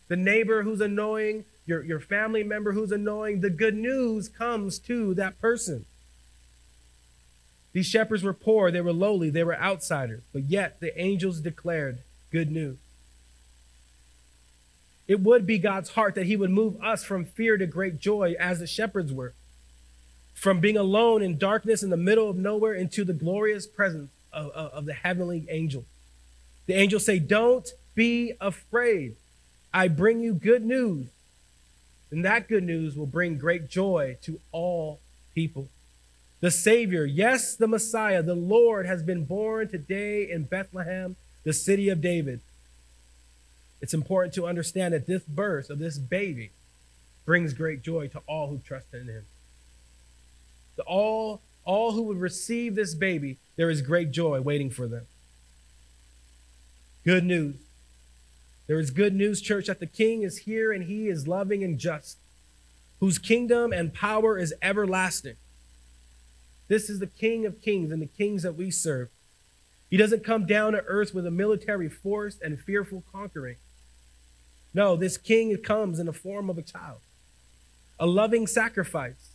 The 0.08 0.15
neighbor 0.15 0.63
who's 0.63 0.82
annoying, 0.82 1.45
your, 1.65 1.84
your 1.84 2.00
family 2.00 2.43
member 2.43 2.71
who's 2.71 2.91
annoying, 2.91 3.41
the 3.41 3.50
good 3.50 3.76
news 3.76 4.30
comes 4.30 4.80
to 4.80 5.13
that 5.15 5.39
person. 5.39 5.86
These 7.73 7.88
shepherds 7.88 8.23
were 8.23 8.34
poor, 8.34 8.71
they 8.71 8.82
were 8.82 8.93
lowly, 8.93 9.30
they 9.30 9.43
were 9.43 9.56
outsiders, 9.56 10.23
but 10.34 10.50
yet 10.50 10.80
the 10.80 11.00
angels 11.00 11.41
declared 11.41 12.00
good 12.32 12.50
news. 12.50 12.78
It 15.08 15.19
would 15.21 15.45
be 15.45 15.58
God's 15.58 15.91
heart 15.91 16.15
that 16.15 16.26
He 16.26 16.36
would 16.36 16.50
move 16.50 16.82
us 16.82 17.04
from 17.04 17.26
fear 17.26 17.58
to 17.58 17.65
great 17.65 18.00
joy 18.00 18.36
as 18.39 18.60
the 18.60 18.67
shepherds 18.67 19.13
were, 19.13 19.34
from 20.34 20.60
being 20.60 20.78
alone 20.78 21.21
in 21.21 21.38
darkness 21.38 21.84
in 21.84 21.89
the 21.89 21.97
middle 21.97 22.30
of 22.30 22.38
nowhere 22.38 22.73
into 22.73 23.04
the 23.04 23.13
glorious 23.13 23.67
presence 23.67 24.10
of, 24.34 24.50
of, 24.52 24.71
of 24.71 24.86
the 24.86 24.93
heavenly 24.93 25.45
angel. 25.50 25.86
The 26.67 26.75
angels 26.75 27.06
say, 27.06 27.19
Don't 27.19 27.67
be 27.95 28.34
afraid. 28.39 29.15
I 29.73 29.88
bring 29.88 30.19
you 30.19 30.34
good 30.34 30.63
news 30.63 31.08
and 32.12 32.23
that 32.23 32.47
good 32.47 32.63
news 32.63 32.95
will 32.95 33.06
bring 33.06 33.38
great 33.38 33.69
joy 33.69 34.17
to 34.23 34.39
all 34.51 34.99
people. 35.36 35.67
The 36.39 36.51
Savior, 36.51 37.03
yes, 37.03 37.56
the 37.56 37.67
Messiah, 37.67 38.21
the 38.21 38.36
Lord, 38.36 38.86
has 38.86 39.03
been 39.03 39.25
born 39.25 39.67
today 39.67 40.30
in 40.30 40.43
Bethlehem, 40.43 41.15
the 41.43 41.53
city 41.53 41.89
of 41.89 42.01
David. 42.01 42.41
It's 43.82 43.93
important 43.93 44.34
to 44.36 44.47
understand 44.47 44.93
that 44.93 45.08
this 45.08 45.23
birth 45.23 45.69
of 45.69 45.80
this 45.80 45.97
baby 45.97 46.51
brings 47.25 47.53
great 47.53 47.82
joy 47.82 48.08
to 48.08 48.21
all 48.27 48.47
who 48.47 48.60
trust 48.60 48.93
in 48.93 49.08
him. 49.08 49.25
To 50.77 50.84
all, 50.84 51.41
all 51.65 51.91
who 51.91 52.03
would 52.03 52.17
receive 52.17 52.75
this 52.75 52.93
baby, 52.93 53.38
there 53.56 53.69
is 53.69 53.82
great 53.82 54.12
joy 54.12 54.39
waiting 54.39 54.69
for 54.69 54.88
them. 54.88 55.08
Good 57.07 57.23
news. 57.23 57.55
There 58.67 58.81
is 58.81 58.91
good 58.91 59.15
news, 59.15 59.39
church, 59.39 59.67
that 59.67 59.79
the 59.79 59.87
King 59.87 60.23
is 60.23 60.39
here 60.39 60.73
and 60.73 60.83
he 60.83 61.07
is 61.07 61.25
loving 61.25 61.63
and 61.63 61.79
just, 61.79 62.17
whose 62.99 63.17
kingdom 63.17 63.71
and 63.71 63.93
power 63.93 64.37
is 64.37 64.53
everlasting. 64.61 65.37
This 66.67 66.89
is 66.89 66.99
the 66.99 67.07
King 67.07 67.45
of 67.45 67.61
kings 67.61 67.93
and 67.93 68.01
the 68.01 68.07
kings 68.07 68.43
that 68.43 68.57
we 68.57 68.71
serve. 68.71 69.07
He 69.89 69.95
doesn't 69.95 70.25
come 70.25 70.45
down 70.45 70.73
to 70.73 70.83
earth 70.83 71.13
with 71.13 71.25
a 71.25 71.31
military 71.31 71.87
force 71.87 72.39
and 72.43 72.59
fearful 72.59 73.05
conquering. 73.09 73.55
No, 74.73 74.97
this 74.97 75.15
king 75.15 75.55
comes 75.63 75.99
in 75.99 76.07
the 76.07 76.11
form 76.11 76.49
of 76.49 76.57
a 76.57 76.61
child, 76.61 76.99
a 77.97 78.05
loving 78.05 78.47
sacrifice. 78.47 79.29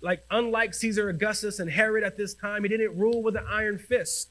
Like, 0.00 0.22
unlike 0.30 0.74
Caesar 0.74 1.08
Augustus 1.08 1.58
and 1.58 1.72
Herod 1.72 2.04
at 2.04 2.16
this 2.16 2.34
time, 2.34 2.62
he 2.62 2.68
didn't 2.68 2.96
rule 2.96 3.20
with 3.20 3.34
an 3.34 3.46
iron 3.50 3.78
fist. 3.80 4.28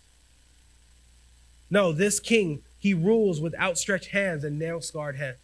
No, 1.70 1.92
this 1.92 2.22
king 2.22 2.64
he 2.80 2.94
rules 2.94 3.42
with 3.42 3.54
outstretched 3.60 4.12
hands 4.12 4.44
and 4.44 4.58
nail 4.58 4.82
scarred 4.82 5.18
hands. 5.18 5.38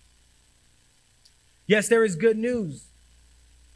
Yes, 1.67 1.87
there 1.87 2.05
is 2.05 2.15
good 2.15 2.37
news 2.37 2.85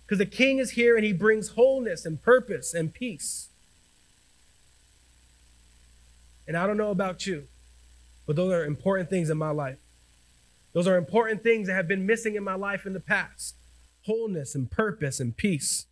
because 0.05 0.17
the 0.17 0.25
king 0.25 0.57
is 0.57 0.71
here 0.71 0.95
and 0.95 1.05
he 1.05 1.13
brings 1.13 1.49
wholeness 1.49 2.05
and 2.05 2.21
purpose 2.21 2.73
and 2.73 2.93
peace. 2.93 3.49
And 6.47 6.57
I 6.57 6.65
don't 6.65 6.77
know 6.77 6.89
about 6.89 7.27
you, 7.27 7.43
but 8.25 8.35
those 8.35 8.51
are 8.51 8.65
important 8.65 9.09
things 9.09 9.29
in 9.29 9.37
my 9.37 9.51
life. 9.51 9.77
Those 10.73 10.87
are 10.87 10.97
important 10.97 11.43
things 11.43 11.67
that 11.67 11.73
have 11.73 11.87
been 11.87 12.05
missing 12.05 12.35
in 12.35 12.43
my 12.43 12.55
life 12.55 12.85
in 12.85 12.93
the 12.93 12.99
past. 12.99 13.55
wholeness 14.05 14.55
and 14.55 14.71
purpose 14.71 15.19
and 15.19 15.35
peace. 15.35 15.85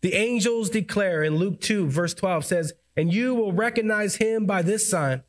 The 0.00 0.14
angels 0.14 0.70
declare 0.70 1.22
in 1.22 1.36
Luke 1.36 1.60
2, 1.60 1.86
verse 1.86 2.14
12 2.14 2.44
says, 2.44 2.72
And 2.96 3.12
you 3.12 3.34
will 3.34 3.52
recognize 3.52 4.16
him 4.16 4.46
by 4.46 4.62
this 4.62 4.88
sign. 4.88 5.22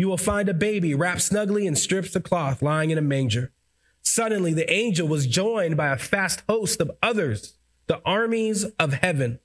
You 0.00 0.08
will 0.08 0.16
find 0.16 0.48
a 0.48 0.54
baby 0.54 0.94
wrapped 0.94 1.20
snugly 1.20 1.66
in 1.66 1.76
strips 1.76 2.16
of 2.16 2.22
cloth 2.22 2.62
lying 2.62 2.88
in 2.88 2.96
a 2.96 3.02
manger. 3.02 3.52
Suddenly, 4.00 4.54
the 4.54 4.72
angel 4.72 5.06
was 5.06 5.26
joined 5.26 5.76
by 5.76 5.88
a 5.88 5.96
vast 5.96 6.42
host 6.48 6.80
of 6.80 6.90
others, 7.02 7.58
the 7.86 8.00
armies 8.06 8.64
of 8.78 8.94
heaven, 8.94 9.40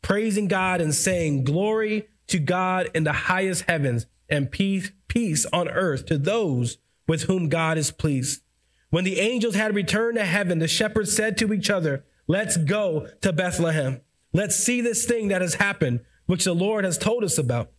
praising 0.00 0.48
God 0.48 0.80
and 0.80 0.94
saying, 0.94 1.44
Glory 1.44 2.08
to 2.28 2.38
God 2.38 2.90
in 2.94 3.04
the 3.04 3.12
highest 3.12 3.64
heavens, 3.68 4.06
and 4.26 4.50
peace, 4.50 4.90
peace 5.06 5.44
on 5.52 5.68
earth 5.68 6.06
to 6.06 6.16
those 6.16 6.78
with 7.06 7.24
whom 7.24 7.50
God 7.50 7.76
is 7.76 7.90
pleased. 7.90 8.40
When 8.88 9.04
the 9.04 9.20
angels 9.20 9.54
had 9.54 9.74
returned 9.74 10.16
to 10.16 10.24
heaven, 10.24 10.60
the 10.60 10.66
shepherds 10.66 11.14
said 11.14 11.36
to 11.36 11.52
each 11.52 11.68
other, 11.68 12.06
Let's 12.26 12.56
go 12.56 13.08
to 13.20 13.34
Bethlehem. 13.34 14.00
Let's 14.32 14.56
see 14.56 14.80
this 14.80 15.04
thing 15.04 15.28
that 15.28 15.42
has 15.42 15.56
happened, 15.56 16.00
which 16.24 16.44
the 16.44 16.54
Lord 16.54 16.86
has 16.86 16.96
told 16.96 17.22
us 17.22 17.36
about. 17.36 17.70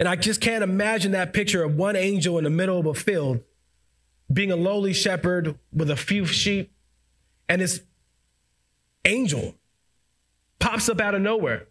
And 0.00 0.08
I 0.08 0.16
just 0.16 0.40
can't 0.40 0.64
imagine 0.64 1.12
that 1.12 1.34
picture 1.34 1.62
of 1.62 1.76
one 1.76 1.94
angel 1.94 2.38
in 2.38 2.44
the 2.44 2.50
middle 2.50 2.78
of 2.78 2.86
a 2.86 2.94
field 2.94 3.42
being 4.32 4.50
a 4.50 4.56
lowly 4.56 4.94
shepherd 4.94 5.58
with 5.72 5.90
a 5.90 5.96
few 5.96 6.24
sheep, 6.24 6.72
and 7.48 7.60
this 7.60 7.82
angel 9.04 9.56
pops 10.58 10.88
up 10.88 11.00
out 11.00 11.14
of 11.14 11.20
nowhere. 11.20 11.66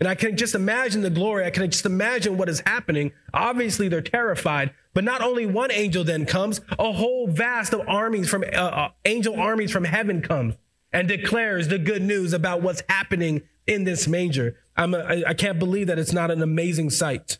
And 0.00 0.08
I 0.08 0.14
can 0.14 0.36
just 0.36 0.54
imagine 0.54 1.02
the 1.02 1.10
glory. 1.10 1.44
I 1.44 1.50
can 1.50 1.70
just 1.70 1.86
imagine 1.86 2.36
what 2.36 2.48
is 2.48 2.62
happening. 2.66 3.12
Obviously, 3.34 3.88
they're 3.88 4.00
terrified. 4.00 4.72
But 4.94 5.04
not 5.04 5.22
only 5.22 5.46
one 5.46 5.70
angel 5.70 6.04
then 6.04 6.26
comes, 6.26 6.60
a 6.78 6.92
whole 6.92 7.28
vast 7.28 7.72
of 7.72 7.82
armies 7.86 8.28
from 8.28 8.44
uh, 8.44 8.56
uh, 8.56 8.90
angel 9.04 9.38
armies 9.38 9.70
from 9.70 9.84
heaven 9.84 10.22
comes 10.22 10.54
and 10.92 11.06
declares 11.06 11.68
the 11.68 11.78
good 11.78 12.02
news 12.02 12.32
about 12.32 12.62
what's 12.62 12.82
happening 12.88 13.42
in 13.66 13.84
this 13.84 14.08
manger. 14.08 14.56
I'm 14.76 14.94
a, 14.94 14.98
I, 14.98 15.24
I 15.28 15.34
can't 15.34 15.58
believe 15.58 15.86
that 15.86 15.98
it's 15.98 16.12
not 16.12 16.30
an 16.30 16.42
amazing 16.42 16.90
sight. 16.90 17.38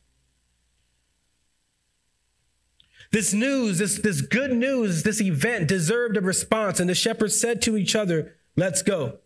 This 3.12 3.34
news, 3.34 3.78
this, 3.78 3.98
this 3.98 4.22
good 4.22 4.52
news, 4.52 5.02
this 5.02 5.20
event 5.20 5.68
deserved 5.68 6.16
a 6.16 6.20
response. 6.20 6.80
And 6.80 6.88
the 6.88 6.94
shepherds 6.94 7.38
said 7.38 7.60
to 7.62 7.76
each 7.76 7.94
other, 7.94 8.34
Let's 8.56 8.82
go. 8.82 9.18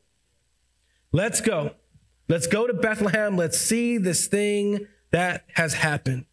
Let's 1.13 1.41
go. 1.41 1.73
Let's 2.29 2.49
go 2.49 2.67
to 2.67 2.75
Bethlehem. 2.75 3.37
Let's 3.37 3.59
see 3.59 3.97
this 3.97 4.27
thing 4.27 4.87
that 5.13 5.45
has 5.55 5.75
happened. 5.75 6.27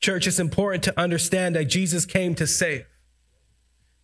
Church, 0.00 0.26
it's 0.26 0.38
important 0.38 0.84
to 0.84 1.00
understand 1.00 1.54
that 1.54 1.66
Jesus 1.66 2.04
came 2.04 2.34
to 2.34 2.46
save. 2.46 2.86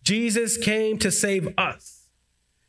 Jesus 0.03 0.57
came 0.57 0.97
to 0.99 1.11
save 1.11 1.53
us. 1.57 2.07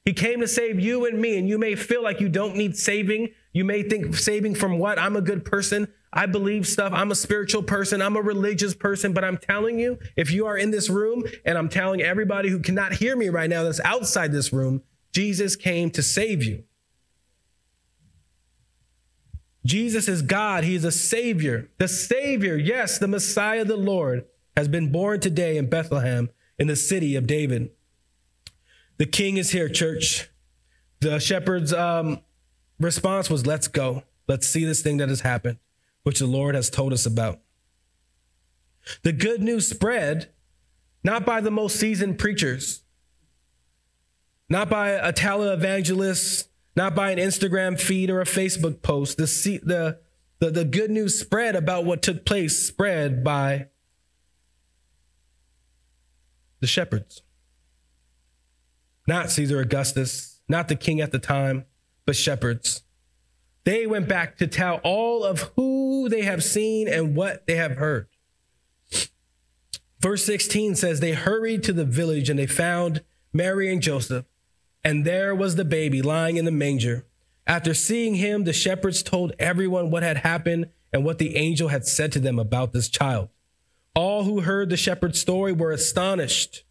He 0.05 0.13
came 0.13 0.41
to 0.41 0.49
save 0.49 0.81
you 0.81 1.07
and 1.07 1.21
me. 1.21 1.39
And 1.39 1.49
you 1.49 1.59
may 1.59 1.77
feel 1.77 2.03
like 2.03 2.21
you 2.21 2.29
don't 2.29 2.57
need 2.57 2.77
saving. 2.77 3.31
You 3.53 3.65
may 3.65 3.83
think 3.83 4.17
saving 4.17 4.57
from 4.57 4.79
what? 4.79 4.99
I'm 4.99 5.17
a 5.17 5.21
good 5.21 5.45
person. 5.45 5.89
I 6.17 6.25
believe 6.25 6.67
stuff. 6.67 6.95
I'm 6.95 7.11
a 7.11 7.15
spiritual 7.15 7.63
person. 7.63 8.01
I'm 8.01 8.17
a 8.17 8.23
religious 8.23 8.75
person. 8.75 9.13
But 9.13 9.23
I'm 9.23 9.37
telling 9.37 9.79
you, 9.79 9.99
if 10.17 10.31
you 10.31 10.47
are 10.47 10.57
in 10.57 10.71
this 10.71 10.89
room, 10.89 11.25
and 11.45 11.59
I'm 11.59 11.69
telling 11.69 12.01
everybody 12.01 12.49
who 12.49 12.59
cannot 12.59 12.95
hear 12.95 13.15
me 13.15 13.29
right 13.29 13.51
now 13.51 13.65
that's 13.65 13.81
outside 13.81 14.33
this 14.33 14.51
room, 14.51 14.83
Jesus 15.13 15.57
came 15.57 15.91
to 15.91 16.03
save 16.03 16.43
you. 16.43 16.65
Jesus 19.67 20.09
is 20.09 20.23
God. 20.23 20.65
He 20.65 20.75
is 20.75 20.85
a 20.85 20.93
Savior. 20.93 21.69
The 21.77 21.89
Savior, 21.89 22.57
yes, 22.57 22.99
the 22.99 23.09
Messiah, 23.09 23.65
the 23.65 23.77
Lord, 23.77 24.25
has 24.57 24.69
been 24.69 24.91
born 24.91 25.21
today 25.21 25.59
in 25.59 25.69
Bethlehem 25.69 26.31
in 26.59 26.67
the 26.67 26.77
city 26.77 27.15
of 27.15 27.27
David. 27.27 27.73
The 28.97 29.07
King 29.07 29.37
is 29.37 29.51
here, 29.51 29.69
church. 29.69 30.31
The 31.01 31.19
shepherd's 31.19 31.75
um, 31.75 32.21
response 32.81 33.29
was, 33.29 33.45
Let's 33.45 33.69
go. 33.69 34.05
Let's 34.27 34.47
see 34.47 34.65
this 34.65 34.81
thing 34.81 34.97
that 34.97 35.11
has 35.11 35.21
happened 35.21 35.59
which 36.07 36.21
the 36.21 36.27
Lord 36.27 36.55
has 36.55 36.71
told 36.71 36.93
us 36.93 37.05
about. 37.05 37.41
The 39.03 39.13
good 39.13 39.43
news 39.43 39.67
spread 39.67 40.33
not 41.03 41.27
by 41.27 41.41
the 41.41 41.51
most 41.51 41.81
seasoned 41.81 42.17
preachers, 42.17 42.85
not 44.49 44.71
by 44.71 44.91
a 44.91 45.13
televangelist, 45.13 46.47
not 46.77 46.95
by 46.95 47.11
an 47.11 47.19
Instagram 47.19 47.81
feed 47.81 48.09
or 48.09 48.21
a 48.21 48.25
Facebook 48.25 48.83
post. 48.83 49.17
The, 49.17 49.25
the, 49.65 49.99
the, 50.39 50.53
the 50.53 50.65
good 50.65 50.93
news 50.93 51.19
spread 51.19 51.57
about 51.57 51.85
what 51.85 52.03
took 52.03 52.25
place 52.25 52.65
spread 52.65 53.25
by 53.25 53.67
the 56.61 56.69
shepherds. 56.69 57.23
Not 59.09 59.33
Caesar 59.33 59.59
Augustus, 59.59 60.41
not 60.49 60.69
the 60.69 60.77
king 60.77 61.01
at 61.01 61.11
the 61.11 61.19
time, 61.19 61.65
but 62.05 62.15
shepherds. 62.15 62.85
They 63.67 63.85
went 63.85 64.07
back 64.07 64.39
to 64.39 64.47
tell 64.47 64.77
all 64.85 65.25
of 65.25 65.51
who 65.57 66.09
they 66.09 66.23
have 66.23 66.45
seen 66.45 66.87
and 66.87 67.17
what 67.17 67.49
they 67.49 67.57
have 67.57 67.79
heard. 67.79 68.07
Verse 70.01 70.25
16 70.25 70.77
says, 70.77 71.01
They 71.01 71.15
hurried 71.15 71.65
to 71.65 71.73
the 71.73 71.85
village 71.85 72.31
and 72.31 72.39
they 72.39 72.47
found 72.47 73.03
Mary 73.33 73.71
and 73.73 73.83
Joseph, 73.83 74.25
and 74.85 75.05
there 75.05 75.35
was 75.35 75.57
the 75.57 75.65
baby 75.65 76.01
lying 76.01 76.37
in 76.37 76.45
the 76.45 76.53
manger. 76.53 77.07
After 77.45 77.75
seeing 77.75 78.15
him, 78.15 78.45
the 78.45 78.53
shepherds 78.53 79.03
told 79.03 79.33
everyone 79.41 79.91
what 79.91 80.05
had 80.05 80.19
happened 80.19 80.69
and 80.93 81.05
what 81.05 81.19
the 81.19 81.35
angel 81.35 81.67
had 81.67 81.85
said 81.85 82.13
to 82.13 82.21
them 82.21 82.39
about 82.39 82.73
this 82.73 82.89
child. 82.89 83.31
All 83.97 84.23
who 84.23 84.43
heard 84.43 84.71
the 84.71 84.77
shepherd's 84.77 85.21
story 85.21 85.53
were 85.53 85.73
astonished, 85.73 86.63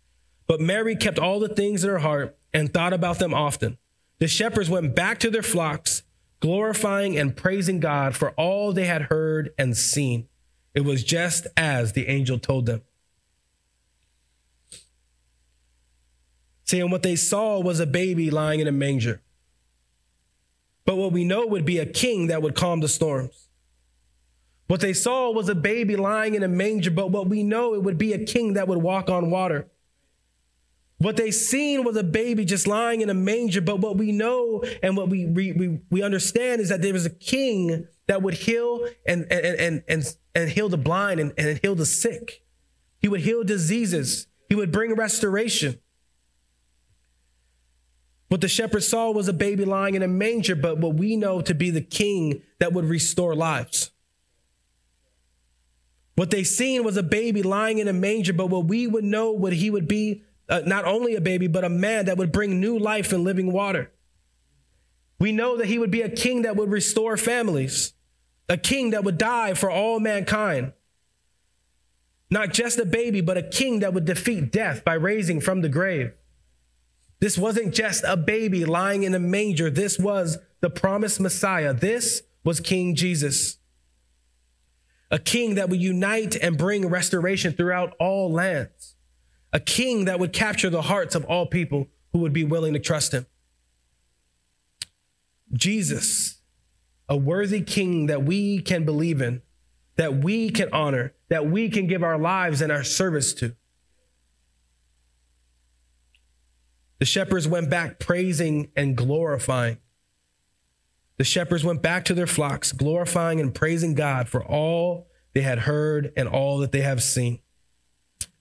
but 0.47 0.62
Mary 0.62 0.95
kept 0.95 1.19
all 1.19 1.41
the 1.41 1.49
things 1.49 1.84
in 1.84 1.89
her 1.89 1.99
heart 1.99 2.38
and 2.53 2.73
thought 2.73 2.93
about 2.93 3.19
them 3.19 3.34
often. 3.34 3.77
The 4.19 4.29
shepherds 4.29 4.69
went 4.69 4.95
back 4.95 5.19
to 5.19 5.29
their 5.29 5.43
flocks 5.43 6.03
glorifying 6.39 7.17
and 7.17 7.35
praising 7.35 7.79
God 7.79 8.15
for 8.15 8.31
all 8.31 8.71
they 8.71 8.85
had 8.85 9.03
heard 9.03 9.53
and 9.57 9.75
seen. 9.75 10.27
It 10.73 10.81
was 10.81 11.03
just 11.03 11.47
as 11.55 11.93
the 11.93 12.07
angel 12.07 12.37
told 12.37 12.65
them. 12.65 12.81
See, 16.65 16.79
and 16.79 16.91
what 16.91 17.03
they 17.03 17.15
saw 17.15 17.59
was 17.59 17.79
a 17.79 17.85
baby 17.85 18.31
lying 18.31 18.59
in 18.59 18.67
a 18.67 18.71
manger. 18.71 19.21
But 20.83 20.97
what 20.97 21.11
we 21.11 21.23
know 21.23 21.45
would 21.45 21.65
be 21.65 21.79
a 21.79 21.85
king 21.85 22.27
that 22.27 22.41
would 22.41 22.55
calm 22.55 22.79
the 22.79 22.87
storms. 22.87 23.47
What 24.67 24.81
they 24.81 24.93
saw 24.93 25.31
was 25.31 25.47
a 25.47 25.55
baby 25.55 25.95
lying 25.95 26.33
in 26.33 26.41
a 26.41 26.47
manger, 26.47 26.89
but 26.89 27.11
what 27.11 27.27
we 27.27 27.43
know 27.43 27.75
it 27.75 27.83
would 27.83 27.99
be 27.99 28.13
a 28.13 28.25
king 28.25 28.53
that 28.53 28.67
would 28.67 28.79
walk 28.79 29.09
on 29.09 29.29
water. 29.29 29.67
What 30.97 31.17
they 31.17 31.31
seen 31.31 31.84
was 31.84 31.97
a 31.97 32.03
baby 32.03 32.45
just 32.45 32.67
lying 32.67 33.01
in 33.01 33.10
a 33.10 33.13
manger, 33.13 33.62
but 33.62 33.79
what 33.79 33.97
we 33.97 34.12
know 34.12 34.63
and 34.81 34.95
what 34.95 35.10
we 35.10 35.25
we, 35.25 35.79
we 35.89 36.01
understand 36.01 36.62
is 36.62 36.69
that 36.69 36.81
there 36.81 36.93
was 36.93 37.05
a 37.05 37.10
king 37.10 37.88
that 38.08 38.21
would 38.21 38.34
heal 38.34 38.88
and 39.05 39.25
and 39.29 39.45
and 39.60 39.84
and, 39.89 40.15
and 40.34 40.49
heal 40.49 40.69
the 40.69 40.77
blind 40.77 41.19
and, 41.19 41.34
and 41.38 41.60
heal 41.62 41.75
the 41.75 41.86
sick. 41.86 42.43
He 42.99 43.10
would 43.10 43.21
heal 43.21 43.43
diseases. 43.43 44.27
He 44.47 44.55
would 44.55 44.71
bring 44.71 44.95
restoration. 44.95 45.79
What 48.29 48.41
the 48.41 48.47
shepherd 48.47 48.84
saw 48.84 49.12
was 49.12 49.27
a 49.27 49.34
baby 49.34 49.65
lying 49.65 49.95
in 49.95 50.01
a 50.01 50.08
manger, 50.08 50.55
but 50.55 50.79
what 50.79 50.95
we 50.95 51.15
know 51.15 51.41
to 51.41 51.53
be 51.53 51.69
the 51.69 51.81
king 51.81 52.41
that 52.60 52.73
would 52.73 52.86
restore 52.86 53.36
lives. 53.36 53.91
What 56.15 56.31
they 56.31 56.43
seen 56.43 56.84
was 56.84 56.97
a 56.97 57.03
baby 57.03 57.43
lying 57.43 57.77
in 57.77 57.88
a 57.88 57.93
manger, 57.93 58.34
but 58.34 58.47
what 58.47 58.65
we 58.65 58.88
would 58.88 59.03
know 59.03 59.31
what 59.31 59.53
he 59.53 59.69
would 59.69 59.88
be 59.88 60.23
uh, 60.49 60.62
not 60.65 60.86
only 60.86 61.15
a 61.15 61.21
baby, 61.21 61.47
but 61.47 61.63
a 61.63 61.69
man 61.69 62.05
that 62.05 62.17
would 62.17 62.31
bring 62.31 62.60
new 62.60 62.77
life 62.77 63.12
and 63.12 63.23
living 63.23 63.51
water. 63.51 63.91
We 65.19 65.31
know 65.31 65.58
that 65.58 65.67
he 65.67 65.79
would 65.79 65.91
be 65.91 66.01
a 66.01 66.10
king 66.10 66.43
that 66.43 66.55
would 66.55 66.69
restore 66.69 67.17
families, 67.17 67.93
a 68.49 68.58
king 68.58 68.91
that 68.91 69.03
would 69.03 69.17
die 69.17 69.53
for 69.53 69.71
all 69.71 69.99
mankind. 69.99 70.73
Not 72.29 72.53
just 72.53 72.79
a 72.79 72.86
baby, 72.86 73.21
but 73.21 73.38
a 73.38 73.43
king 73.43 73.79
that 73.79 73.93
would 73.93 74.05
defeat 74.05 74.51
death 74.51 74.84
by 74.84 74.95
raising 74.95 75.39
from 75.39 75.62
the 75.62 75.69
grave. 75.69 76.12
This 77.19 77.38
wasn't 77.38 77.73
just 77.73 78.03
a 78.05 78.17
baby 78.17 78.65
lying 78.65 79.03
in 79.03 79.15
a 79.15 79.19
manger. 79.19 79.69
This 79.69 79.97
was 79.97 80.38
the 80.60 80.69
promised 80.69 81.19
Messiah. 81.19 81.73
This 81.73 82.23
was 82.43 82.60
King 82.60 82.93
Jesus. 82.95 83.58
A 85.10 85.19
king 85.19 85.55
that 85.55 85.69
would 85.69 85.81
unite 85.81 86.36
and 86.36 86.58
bring 86.58 86.88
restoration 86.88 87.53
throughout 87.53 87.95
all 87.99 88.31
lands 88.31 88.94
a 89.55 89.59
king 89.61 90.03
that 90.03 90.19
would 90.19 90.33
capture 90.33 90.69
the 90.69 90.81
hearts 90.81 91.15
of 91.15 91.23
all 91.23 91.45
people 91.45 91.87
who 92.11 92.19
would 92.19 92.33
be 92.33 92.43
willing 92.43 92.73
to 92.73 92.79
trust 92.79 93.13
him. 93.13 93.25
Jesus, 95.53 96.41
a 97.07 97.15
worthy 97.15 97.61
king 97.61 98.07
that 98.07 98.25
we 98.25 98.59
can 98.59 98.83
believe 98.83 99.21
in, 99.21 99.41
that 99.95 100.17
we 100.17 100.49
can 100.49 100.67
honor, 100.73 101.13
that 101.29 101.49
we 101.49 101.69
can 101.69 101.87
give 101.87 102.03
our 102.03 102.17
lives 102.17 102.59
and 102.59 102.69
our 102.69 102.83
service 102.83 103.33
to. 103.35 103.55
The 106.99 107.05
shepherds 107.05 107.47
went 107.47 107.69
back 107.69 107.97
praising 107.97 108.71
and 108.75 108.97
glorifying. 108.97 109.77
The 111.15 111.23
shepherds 111.23 111.63
went 111.63 111.81
back 111.81 112.03
to 112.05 112.13
their 112.13 112.27
flocks, 112.27 112.73
glorifying 112.73 113.39
and 113.39 113.55
praising 113.55 113.95
God 113.95 114.27
for 114.27 114.43
all 114.43 115.07
they 115.33 115.43
had 115.43 115.59
heard 115.59 116.11
and 116.17 116.27
all 116.27 116.57
that 116.57 116.73
they 116.73 116.81
have 116.81 117.01
seen. 117.01 117.39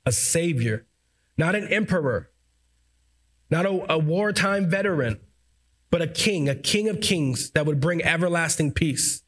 A 0.05 0.11
savior 0.11 0.87
not 1.37 1.55
an 1.55 1.67
emperor, 1.69 2.31
not 3.51 3.67
a, 3.67 3.93
a 3.93 3.99
wartime 3.99 4.69
veteran, 4.69 5.21
but 5.91 6.03
a 6.03 6.07
king, 6.07 6.49
a 6.49 6.55
king 6.55 6.89
of 6.89 7.01
kings 7.01 7.51
that 7.51 7.67
would 7.67 7.81
bring 7.81 8.03
everlasting 8.03 8.73
peace. 8.73 9.23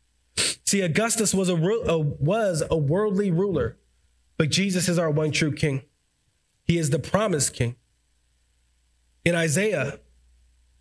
See, 0.64 0.82
Augustus 0.82 1.32
was 1.32 1.48
a, 1.48 1.54
a, 1.54 1.98
was 1.98 2.62
a 2.68 2.76
worldly 2.76 3.30
ruler, 3.30 3.78
but 4.36 4.50
Jesus 4.50 4.88
is 4.88 4.98
our 4.98 5.10
one 5.10 5.30
true 5.30 5.52
king. 5.52 5.82
He 6.64 6.78
is 6.78 6.90
the 6.90 6.98
promised 6.98 7.54
king. 7.54 7.76
In 9.24 9.34
Isaiah 9.34 10.00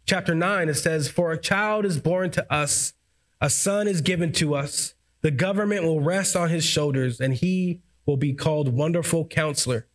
chapter 0.06 0.34
9, 0.34 0.70
it 0.70 0.74
says, 0.76 1.08
For 1.08 1.32
a 1.32 1.38
child 1.38 1.86
is 1.86 2.00
born 2.00 2.32
to 2.32 2.54
us, 2.54 2.94
a 3.40 3.50
son 3.50 3.88
is 3.88 4.02
given 4.02 4.32
to 4.34 4.56
us, 4.56 4.96
the 5.22 5.32
government 5.32 5.84
will 5.84 6.02
rest 6.02 6.36
on 6.36 6.50
his 6.50 6.64
shoulders, 6.64 7.20
and 7.20 7.34
he 7.34 7.82
will 8.06 8.18
be 8.18 8.34
called 8.34 8.70
Wonderful 8.70 9.26
Counselor, 9.26 9.88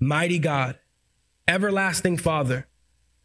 Mighty 0.00 0.38
God, 0.38 0.78
Everlasting 1.48 2.18
Father, 2.18 2.68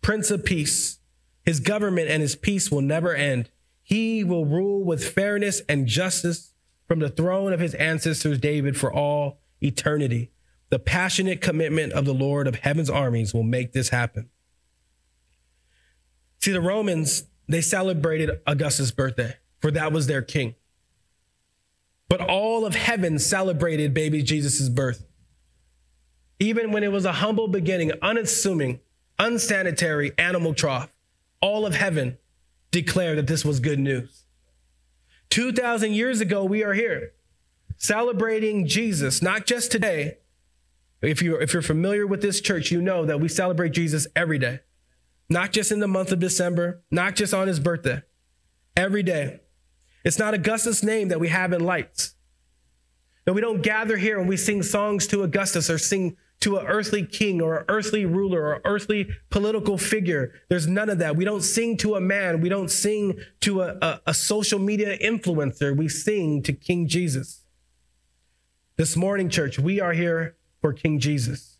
Prince 0.02 0.32
of 0.32 0.44
Peace. 0.44 1.00
His 1.46 1.60
government 1.60 2.10
and 2.10 2.22
his 2.22 2.36
peace 2.36 2.72
will 2.72 2.82
never 2.82 3.14
end. 3.14 3.50
He 3.84 4.24
will 4.24 4.46
rule 4.46 4.84
with 4.84 5.08
fairness 5.08 5.62
and 5.68 5.88
justice 5.88 6.54
from 6.88 7.00
the 7.00 7.10
throne 7.10 7.54
of 7.54 7.60
his 7.60 7.76
ancestors 7.76 8.40
David 8.40 8.78
for 8.78 8.92
all 8.92 9.40
eternity. 9.62 10.32
The 10.70 10.80
passionate 10.80 11.42
commitment 11.42 11.94
of 11.94 12.06
the 12.06 12.14
Lord 12.14 12.48
of 12.48 12.56
heaven's 12.56 12.90
armies 12.90 13.34
will 13.34 13.44
make 13.44 13.74
this 13.74 13.90
happen. 13.90 14.30
See, 16.40 16.52
the 16.52 16.62
Romans, 16.62 17.26
they 17.48 17.62
celebrated 17.62 18.42
Augustus' 18.48 18.92
birthday, 18.92 19.36
for 19.60 19.70
that 19.72 19.92
was 19.92 20.08
their 20.08 20.22
king. 20.22 20.56
But 22.10 22.22
all 22.22 22.66
of 22.66 22.74
heaven 22.74 23.20
celebrated 23.20 23.94
baby 23.94 24.24
Jesus' 24.24 24.70
birth. 24.70 25.06
Even 26.44 26.74
when 26.74 26.84
it 26.84 26.92
was 26.92 27.06
a 27.06 27.14
humble 27.14 27.48
beginning, 27.48 27.94
unassuming, 28.02 28.82
unsanitary 29.18 30.12
animal 30.18 30.54
trough, 30.54 30.92
all 31.40 31.66
of 31.66 31.74
heaven 31.74 32.18
declared 32.70 33.18
that 33.18 33.28
this 33.28 33.46
was 33.46 33.62
good 33.62 33.80
news. 33.80 34.26
2,000 35.30 35.94
years 35.94 36.20
ago, 36.20 36.44
we 36.44 36.62
are 36.62 36.74
here 36.74 37.14
celebrating 37.78 38.68
Jesus, 38.68 39.22
not 39.22 39.46
just 39.46 39.72
today. 39.72 40.18
If 41.02 41.22
you're, 41.22 41.40
if 41.42 41.54
you're 41.54 41.62
familiar 41.62 42.06
with 42.06 42.22
this 42.22 42.42
church, 42.42 42.72
you 42.72 42.82
know 42.82 43.06
that 43.06 43.22
we 43.22 43.30
celebrate 43.30 43.72
Jesus 43.72 44.06
every 44.14 44.38
day, 44.38 44.60
not 45.30 45.54
just 45.54 45.72
in 45.72 45.80
the 45.80 45.88
month 45.88 46.12
of 46.12 46.20
December, 46.20 46.82
not 46.92 47.16
just 47.16 47.34
on 47.34 47.48
his 47.48 47.62
birthday, 47.62 48.02
every 48.76 49.02
day. 49.02 49.40
It's 50.04 50.20
not 50.20 50.34
Augustus' 50.34 50.84
name 50.84 51.08
that 51.08 51.22
we 51.22 51.30
have 51.30 51.54
in 51.54 51.64
lights. 51.64 52.16
No, 53.26 53.32
we 53.32 53.40
don't 53.40 53.62
gather 53.62 53.96
here 53.96 54.20
and 54.20 54.28
we 54.28 54.36
sing 54.36 54.62
songs 54.62 55.08
to 55.08 55.24
Augustus 55.24 55.70
or 55.70 55.78
sing 55.78 56.18
to 56.44 56.58
an 56.58 56.68
earthly 56.68 57.06
king 57.06 57.42
or 57.42 57.60
an 57.60 57.66
earthly 57.70 58.06
ruler 58.06 58.42
or 58.42 58.62
earthly 58.66 59.08
political 59.30 59.78
figure. 59.78 60.34
There's 60.50 60.68
none 60.68 60.90
of 60.90 60.98
that. 61.00 61.16
We 61.16 61.24
don't 61.24 61.42
sing 61.42 61.78
to 61.78 61.96
a 61.96 62.02
man. 62.02 62.42
We 62.42 62.50
don't 62.50 62.70
sing 62.70 63.18
to 63.40 63.62
a, 63.62 63.78
a, 63.82 64.02
a 64.08 64.14
social 64.14 64.60
media 64.60 64.98
influencer. 64.98 65.74
We 65.74 65.88
sing 65.88 66.44
to 66.44 66.52
King 66.52 66.90
Jesus. 66.90 67.46
This 68.76 68.98
morning, 68.98 69.30
church, 69.30 69.58
we 69.58 69.80
are 69.80 69.94
here 69.94 70.36
for 70.60 70.74
King 70.74 71.00
Jesus. 71.00 71.60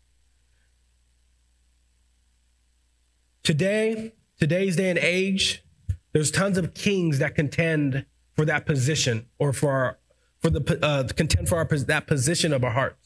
Today, 3.42 4.12
today's 4.38 4.76
day 4.76 4.90
and 4.90 4.98
age, 4.98 5.64
there's 6.12 6.30
tons 6.30 6.58
of 6.58 6.74
kings 6.74 7.20
that 7.20 7.34
contend 7.34 8.04
for 8.36 8.44
that 8.44 8.66
position 8.66 9.28
or 9.38 9.54
for 9.54 9.70
our, 9.70 9.98
for 10.40 10.50
the 10.50 10.78
uh, 10.82 11.04
contend 11.04 11.48
for 11.48 11.56
our, 11.56 11.64
that 11.64 12.06
position 12.06 12.52
of 12.52 12.62
our 12.62 12.72
hearts. 12.72 13.03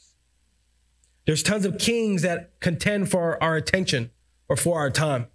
There's 1.25 1.43
tons 1.43 1.65
of 1.65 1.77
kings 1.77 2.21
that 2.23 2.59
contend 2.59 3.11
for 3.11 3.41
our 3.43 3.55
attention 3.55 4.11
or 4.47 4.55
for 4.55 4.79
our 4.79 4.89
time. 4.89 5.27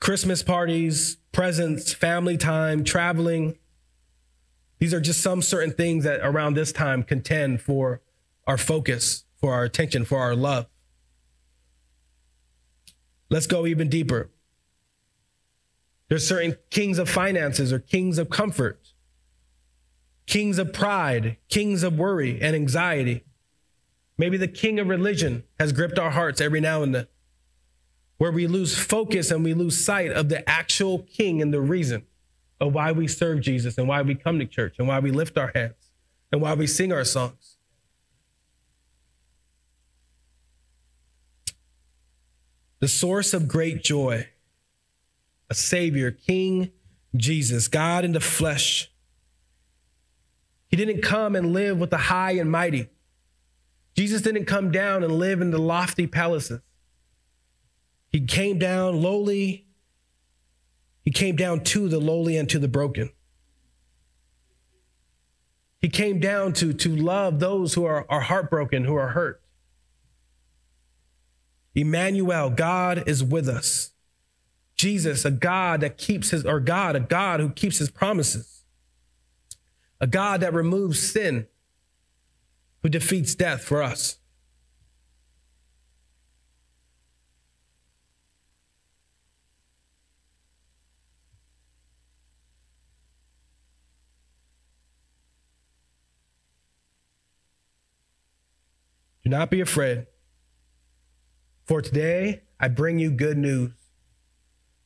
Christmas 0.00 0.42
parties, 0.42 1.18
presents, 1.32 1.92
family 1.92 2.36
time, 2.36 2.84
traveling. 2.84 3.58
These 4.78 4.94
are 4.94 5.00
just 5.00 5.20
some 5.20 5.42
certain 5.42 5.72
things 5.72 6.04
that 6.04 6.20
around 6.22 6.54
this 6.54 6.72
time 6.72 7.02
contend 7.02 7.62
for 7.62 8.00
our 8.46 8.58
focus, 8.58 9.24
for 9.36 9.54
our 9.54 9.64
attention, 9.64 10.04
for 10.04 10.18
our 10.18 10.34
love. 10.34 10.66
Let's 13.30 13.46
go 13.46 13.66
even 13.66 13.88
deeper. 13.88 14.30
There's 16.08 16.28
certain 16.28 16.58
kings 16.68 16.98
of 16.98 17.08
finances 17.08 17.72
or 17.72 17.78
kings 17.78 18.18
of 18.18 18.28
comfort, 18.28 18.92
kings 20.26 20.58
of 20.58 20.72
pride, 20.72 21.38
kings 21.48 21.82
of 21.82 21.98
worry 21.98 22.38
and 22.42 22.54
anxiety. 22.54 23.24
Maybe 24.22 24.36
the 24.36 24.46
king 24.46 24.78
of 24.78 24.86
religion 24.86 25.42
has 25.58 25.72
gripped 25.72 25.98
our 25.98 26.12
hearts 26.12 26.40
every 26.40 26.60
now 26.60 26.84
and 26.84 26.94
then, 26.94 27.08
where 28.18 28.30
we 28.30 28.46
lose 28.46 28.78
focus 28.78 29.32
and 29.32 29.42
we 29.42 29.52
lose 29.52 29.84
sight 29.84 30.12
of 30.12 30.28
the 30.28 30.48
actual 30.48 31.00
king 31.00 31.42
and 31.42 31.52
the 31.52 31.60
reason 31.60 32.04
of 32.60 32.72
why 32.72 32.92
we 32.92 33.08
serve 33.08 33.40
Jesus 33.40 33.76
and 33.78 33.88
why 33.88 34.00
we 34.00 34.14
come 34.14 34.38
to 34.38 34.46
church 34.46 34.76
and 34.78 34.86
why 34.86 35.00
we 35.00 35.10
lift 35.10 35.36
our 35.36 35.50
hands 35.56 35.90
and 36.30 36.40
why 36.40 36.54
we 36.54 36.68
sing 36.68 36.92
our 36.92 37.02
songs. 37.02 37.56
The 42.78 42.86
source 42.86 43.34
of 43.34 43.48
great 43.48 43.82
joy 43.82 44.28
a 45.50 45.54
Savior, 45.54 46.12
King 46.12 46.70
Jesus, 47.16 47.66
God 47.66 48.04
in 48.04 48.12
the 48.12 48.20
flesh. 48.20 48.88
He 50.68 50.76
didn't 50.76 51.02
come 51.02 51.34
and 51.34 51.52
live 51.52 51.80
with 51.80 51.90
the 51.90 51.98
high 51.98 52.34
and 52.34 52.52
mighty. 52.52 52.88
Jesus 53.94 54.22
didn't 54.22 54.46
come 54.46 54.70
down 54.70 55.02
and 55.02 55.12
live 55.12 55.40
in 55.40 55.50
the 55.50 55.58
lofty 55.58 56.06
palaces. 56.06 56.60
He 58.08 58.20
came 58.20 58.58
down 58.58 59.00
lowly. 59.00 59.66
He 61.04 61.10
came 61.10 61.36
down 61.36 61.60
to 61.64 61.88
the 61.88 61.98
lowly 61.98 62.36
and 62.36 62.48
to 62.50 62.58
the 62.58 62.68
broken. 62.68 63.10
He 65.80 65.88
came 65.88 66.20
down 66.20 66.52
to, 66.54 66.72
to 66.72 66.94
love 66.94 67.40
those 67.40 67.74
who 67.74 67.84
are, 67.84 68.06
are 68.08 68.20
heartbroken, 68.20 68.84
who 68.84 68.94
are 68.94 69.08
hurt. 69.08 69.42
Emmanuel, 71.74 72.50
God 72.50 73.02
is 73.06 73.24
with 73.24 73.48
us. 73.48 73.90
Jesus, 74.76 75.24
a 75.24 75.30
God 75.30 75.80
that 75.80 75.98
keeps 75.98 76.30
his, 76.30 76.44
or 76.44 76.60
God, 76.60 76.96
a 76.96 77.00
God 77.00 77.40
who 77.40 77.50
keeps 77.50 77.78
his 77.78 77.90
promises, 77.90 78.64
a 80.00 80.06
God 80.06 80.40
that 80.40 80.52
removes 80.52 81.00
sin, 81.00 81.46
who 82.82 82.88
defeats 82.88 83.34
death 83.34 83.62
for 83.62 83.82
us. 83.82 84.18
Do 99.22 99.30
not 99.30 99.50
be 99.50 99.60
afraid. 99.60 100.06
For 101.64 101.80
today 101.80 102.42
I 102.58 102.68
bring 102.68 102.98
you 102.98 103.12
good 103.12 103.38
news. 103.38 103.70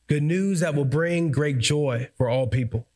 Good 0.05 0.23
news 0.23 0.59
that 0.61 0.75
will 0.75 0.85
bring 0.85 1.31
great 1.31 1.57
joy 1.57 2.09
for 2.15 2.29
all 2.29 2.47
people. 2.47 2.87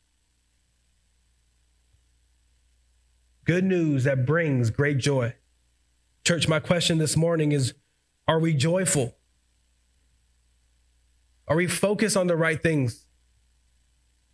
Good 3.44 3.64
news 3.64 4.04
that 4.04 4.24
brings 4.24 4.70
great 4.70 4.98
joy. 4.98 5.34
Church, 6.24 6.46
my 6.46 6.60
question 6.60 6.98
this 6.98 7.16
morning 7.16 7.52
is 7.52 7.74
Are 8.28 8.38
we 8.38 8.54
joyful? 8.54 9.16
Are 11.48 11.56
we 11.56 11.66
focused 11.66 12.16
on 12.16 12.28
the 12.28 12.36
right 12.36 12.62
things? 12.62 13.06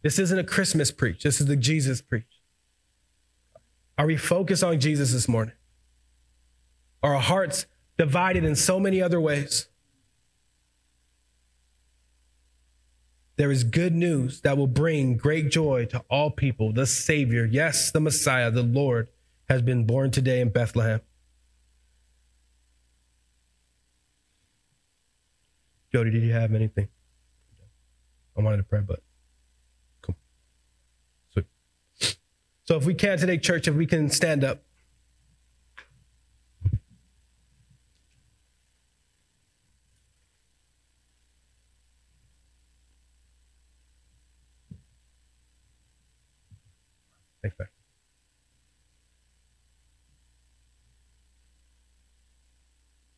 This 0.03 0.19
isn't 0.19 0.39
a 0.39 0.45
Christmas 0.45 0.91
preach, 0.91 1.23
this 1.23 1.41
is 1.41 1.47
the 1.47 1.57
Jesus 1.57 2.03
preach. 2.03 2.43
Are 3.97 4.07
we 4.07 4.17
focused 4.17 4.63
on 4.63 4.79
Jesus 4.79 5.13
this 5.13 5.27
morning? 5.27 5.55
Are 7.03 7.15
our 7.15 7.21
hearts 7.21 7.67
divided 7.97 8.45
in 8.45 8.55
so 8.55 8.79
many 8.79 9.03
other 9.03 9.21
ways? 9.21 9.69
There 13.39 13.53
is 13.53 13.63
good 13.63 13.95
news 13.95 14.41
that 14.41 14.59
will 14.59 14.67
bring 14.67 15.17
great 15.17 15.49
joy 15.49 15.85
to 15.87 16.05
all 16.11 16.31
people. 16.31 16.73
The 16.73 16.87
Savior, 16.87 17.45
yes, 17.45 17.93
the 17.93 18.01
Messiah, 18.01 18.51
the 18.51 18.65
Lord, 18.65 19.09
has 19.49 19.63
been 19.63 19.87
born 19.87 20.11
today 20.11 20.41
in 20.41 20.49
Bethlehem. 20.51 21.01
Jody, 25.93 26.11
did 26.11 26.25
you 26.25 26.33
have 26.33 26.53
anything? 26.53 26.89
I 28.37 28.43
wanted 28.43 28.57
to 28.57 28.65
pray, 28.65 28.81
but 28.81 29.03
cool. 30.03 30.17
So 32.65 32.77
if 32.77 32.85
we 32.85 32.93
can 32.93 33.19
today, 33.19 33.39
church, 33.39 33.69
if 33.69 33.75
we 33.75 33.87
can 33.87 34.11
stand 34.11 34.43
up. 34.43 34.63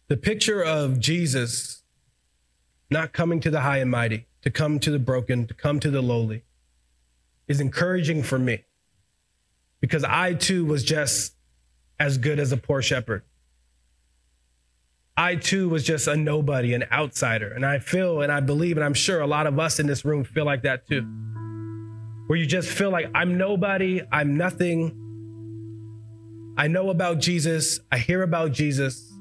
The 0.09 0.17
picture 0.17 0.63
of 0.63 0.99
Jesus 0.99 1.83
not 2.91 3.13
coming 3.13 3.41
to 3.41 3.51
the 3.51 3.61
high 3.61 3.79
and 3.79 3.91
mighty, 3.91 4.27
to 4.43 4.51
come 4.51 4.81
to 4.81 4.91
the 4.91 4.99
broken, 4.99 5.47
to 5.47 5.55
come 5.55 5.79
to 5.81 5.91
the 5.91 6.03
lowly, 6.03 6.43
is 7.47 7.61
encouraging 7.61 8.23
for 8.23 8.39
me 8.39 8.65
because 9.81 10.05
I 10.05 10.35
too 10.35 10.65
was 10.65 10.83
just 10.83 11.35
as 11.99 12.19
good 12.19 12.39
as 12.39 12.51
a 12.51 12.57
poor 12.57 12.83
shepherd. 12.83 13.23
I 15.17 15.37
too 15.37 15.69
was 15.69 15.85
just 15.85 16.09
a 16.09 16.17
nobody, 16.17 16.73
an 16.75 16.85
outsider. 16.91 17.53
And 17.53 17.65
I 17.65 17.79
feel 17.79 18.23
and 18.23 18.33
I 18.33 18.41
believe, 18.41 18.77
and 18.77 18.85
I'm 18.85 18.95
sure 18.95 19.21
a 19.21 19.27
lot 19.27 19.47
of 19.47 19.59
us 19.59 19.79
in 19.79 19.87
this 19.87 20.05
room 20.05 20.25
feel 20.25 20.45
like 20.45 20.63
that 20.63 20.89
too. 20.89 21.07
Where 22.31 22.39
you 22.39 22.47
just 22.47 22.69
feel 22.69 22.91
like 22.91 23.11
I'm 23.13 23.39
nobody, 23.39 24.03
I'm 24.13 24.37
nothing. 24.37 24.95
I 26.57 26.69
know 26.69 26.91
about 26.91 27.19
Jesus, 27.19 27.81
I 27.91 27.99
hear 27.99 28.23
about 28.23 28.53
Jesus. 28.53 29.13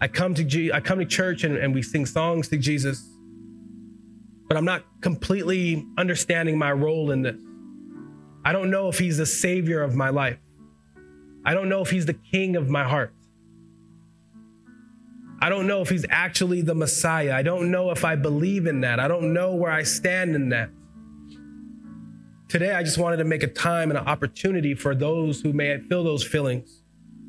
I 0.00 0.08
come 0.08 0.34
to 0.34 0.42
G- 0.42 0.72
I 0.72 0.80
come 0.80 0.98
to 0.98 1.04
church 1.04 1.44
and, 1.44 1.56
and 1.56 1.72
we 1.72 1.80
sing 1.80 2.06
songs 2.06 2.48
to 2.48 2.56
Jesus. 2.56 3.08
But 4.48 4.56
I'm 4.56 4.64
not 4.64 4.84
completely 5.00 5.86
understanding 5.96 6.58
my 6.58 6.72
role 6.72 7.12
in 7.12 7.22
this. 7.22 7.40
I 8.44 8.50
don't 8.50 8.68
know 8.68 8.88
if 8.88 8.98
he's 8.98 9.16
the 9.16 9.26
savior 9.26 9.80
of 9.80 9.94
my 9.94 10.08
life. 10.08 10.40
I 11.44 11.54
don't 11.54 11.68
know 11.68 11.82
if 11.82 11.90
he's 11.90 12.06
the 12.06 12.14
king 12.14 12.56
of 12.56 12.68
my 12.68 12.82
heart. 12.82 13.14
I 15.40 15.50
don't 15.50 15.68
know 15.68 15.82
if 15.82 15.88
he's 15.88 16.04
actually 16.10 16.62
the 16.62 16.74
Messiah. 16.74 17.32
I 17.32 17.44
don't 17.44 17.70
know 17.70 17.92
if 17.92 18.04
I 18.04 18.16
believe 18.16 18.66
in 18.66 18.80
that. 18.80 18.98
I 18.98 19.06
don't 19.06 19.32
know 19.32 19.54
where 19.54 19.70
I 19.70 19.84
stand 19.84 20.34
in 20.34 20.48
that. 20.48 20.70
Today, 22.50 22.72
I 22.72 22.82
just 22.82 22.98
wanted 22.98 23.18
to 23.18 23.24
make 23.24 23.44
a 23.44 23.46
time 23.46 23.92
and 23.92 23.98
an 23.98 24.08
opportunity 24.08 24.74
for 24.74 24.92
those 24.92 25.40
who 25.40 25.52
may 25.52 25.78
feel 25.78 26.02
those 26.02 26.24
feelings. 26.24 26.82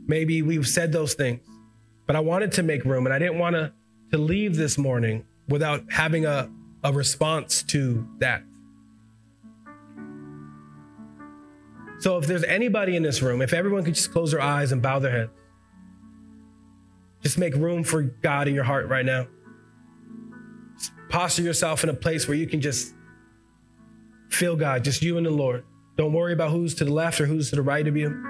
Maybe 0.07 0.41
we've 0.41 0.67
said 0.67 0.91
those 0.91 1.13
things, 1.13 1.47
but 2.07 2.15
I 2.15 2.19
wanted 2.21 2.53
to 2.53 2.63
make 2.63 2.83
room 2.85 3.05
and 3.05 3.13
I 3.13 3.19
didn't 3.19 3.37
want 3.37 3.55
to, 3.55 3.71
to 4.13 4.17
leave 4.17 4.55
this 4.55 4.79
morning 4.79 5.23
without 5.47 5.83
having 5.91 6.25
a, 6.25 6.49
a 6.83 6.91
response 6.91 7.61
to 7.65 8.07
that. 8.17 8.41
So 11.99 12.17
if 12.17 12.25
there's 12.25 12.43
anybody 12.45 12.95
in 12.95 13.03
this 13.03 13.21
room, 13.21 13.43
if 13.43 13.53
everyone 13.53 13.83
could 13.83 13.93
just 13.93 14.11
close 14.11 14.31
their 14.31 14.41
eyes 14.41 14.71
and 14.71 14.81
bow 14.81 14.97
their 14.97 15.11
heads, 15.11 15.31
just 17.21 17.37
make 17.37 17.53
room 17.53 17.83
for 17.83 18.01
God 18.01 18.47
in 18.47 18.55
your 18.55 18.63
heart 18.63 18.87
right 18.89 19.05
now. 19.05 19.27
Posture 21.09 21.43
yourself 21.43 21.83
in 21.83 21.91
a 21.91 21.93
place 21.93 22.27
where 22.27 22.35
you 22.35 22.47
can 22.47 22.59
just 22.59 22.95
feel 24.31 24.55
God, 24.55 24.83
just 24.83 25.01
you 25.01 25.17
and 25.17 25.25
the 25.25 25.31
Lord. 25.31 25.63
Don't 25.97 26.13
worry 26.13 26.33
about 26.33 26.51
who's 26.51 26.73
to 26.75 26.85
the 26.85 26.93
left 26.93 27.19
or 27.21 27.25
who's 27.25 27.49
to 27.49 27.55
the 27.55 27.61
right 27.61 27.87
of 27.87 27.95
you. 27.95 28.23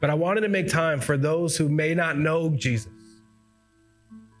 But 0.00 0.10
I 0.10 0.14
wanted 0.14 0.40
to 0.40 0.48
make 0.48 0.68
time 0.68 1.00
for 1.00 1.16
those 1.16 1.56
who 1.56 1.68
may 1.68 1.94
not 1.94 2.18
know 2.18 2.50
Jesus. 2.50 2.92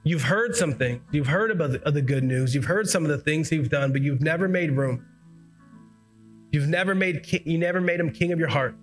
You've 0.02 0.22
heard 0.22 0.56
something. 0.56 1.02
You've 1.12 1.26
heard 1.26 1.50
about 1.50 1.72
the, 1.72 1.90
the 1.90 2.00
good 2.00 2.24
news. 2.24 2.54
You've 2.54 2.64
heard 2.64 2.88
some 2.88 3.04
of 3.04 3.10
the 3.10 3.18
things 3.18 3.50
he's 3.50 3.68
done, 3.68 3.92
but 3.92 4.00
you've 4.00 4.22
never 4.22 4.48
made 4.48 4.72
room. 4.72 5.06
You've 6.50 6.68
never 6.68 6.94
made 6.94 7.26
you 7.44 7.58
never 7.58 7.80
made 7.80 8.00
him 8.00 8.10
king 8.10 8.32
of 8.32 8.38
your 8.38 8.48
heart. 8.48 8.74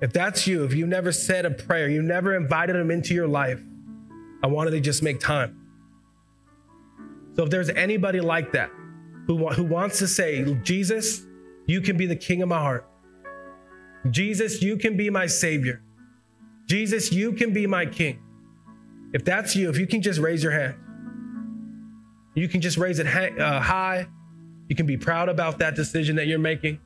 If 0.00 0.12
that's 0.12 0.46
you, 0.46 0.64
if 0.64 0.74
you 0.74 0.86
never 0.86 1.12
said 1.12 1.46
a 1.46 1.50
prayer, 1.50 1.88
you 1.88 2.02
never 2.02 2.36
invited 2.36 2.76
him 2.76 2.90
into 2.90 3.14
your 3.14 3.26
life, 3.26 3.60
I 4.42 4.46
wanted 4.46 4.72
to 4.72 4.80
just 4.80 5.02
make 5.02 5.20
time. 5.20 5.67
So 7.38 7.44
if 7.44 7.50
there's 7.50 7.70
anybody 7.70 8.20
like 8.20 8.50
that 8.50 8.68
who, 9.28 9.46
who 9.50 9.62
wants 9.62 10.00
to 10.00 10.08
say, 10.08 10.44
Jesus, 10.64 11.22
you 11.66 11.80
can 11.80 11.96
be 11.96 12.06
the 12.06 12.16
king 12.16 12.42
of 12.42 12.48
my 12.48 12.58
heart. 12.58 12.84
Jesus, 14.10 14.60
you 14.60 14.76
can 14.76 14.96
be 14.96 15.08
my 15.08 15.26
savior. 15.26 15.80
Jesus, 16.66 17.12
you 17.12 17.32
can 17.32 17.52
be 17.52 17.64
my 17.68 17.86
king. 17.86 18.18
If 19.12 19.24
that's 19.24 19.54
you, 19.54 19.70
if 19.70 19.78
you 19.78 19.86
can 19.86 20.02
just 20.02 20.18
raise 20.18 20.42
your 20.42 20.50
hand, 20.50 20.74
you 22.34 22.48
can 22.48 22.60
just 22.60 22.76
raise 22.76 22.98
it 22.98 23.06
uh, 23.06 23.60
high 23.60 24.08
you 24.68 24.76
can 24.76 24.86
be 24.86 24.96
proud 24.96 25.28
about 25.28 25.58
that 25.60 25.74
decision 25.76 26.16
that 26.16 26.26
you're 26.26 26.38
making. 26.40 26.80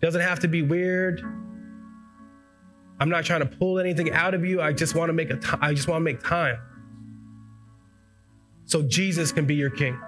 Doesn't 0.00 0.20
have 0.20 0.38
to 0.40 0.48
be 0.48 0.62
weird. 0.62 1.20
I'm 2.98 3.10
not 3.10 3.24
trying 3.24 3.40
to 3.40 3.46
pull 3.46 3.80
anything 3.80 4.12
out 4.12 4.34
of 4.34 4.44
you. 4.44 4.62
I 4.62 4.72
just 4.72 4.94
want 4.94 5.10
to 5.10 5.12
make 5.12 5.30
a 5.30 5.36
t- 5.36 5.58
I 5.60 5.74
just 5.74 5.86
want 5.86 6.00
to 6.00 6.04
make 6.04 6.22
time. 6.22 6.56
So 8.66 8.82
Jesus 8.82 9.32
can 9.32 9.46
be 9.46 9.54
your 9.54 9.70
king. 9.70 9.98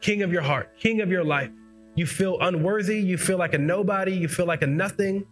King 0.00 0.22
of 0.22 0.32
your 0.32 0.42
heart, 0.42 0.78
king 0.78 1.00
of 1.00 1.10
your 1.10 1.24
life. 1.24 1.50
You 1.94 2.06
feel 2.06 2.38
unworthy, 2.40 3.00
you 3.00 3.18
feel 3.18 3.38
like 3.38 3.54
a 3.54 3.58
nobody, 3.58 4.12
you 4.12 4.28
feel 4.28 4.46
like 4.46 4.62
a 4.62 4.66
nothing. 4.66 5.26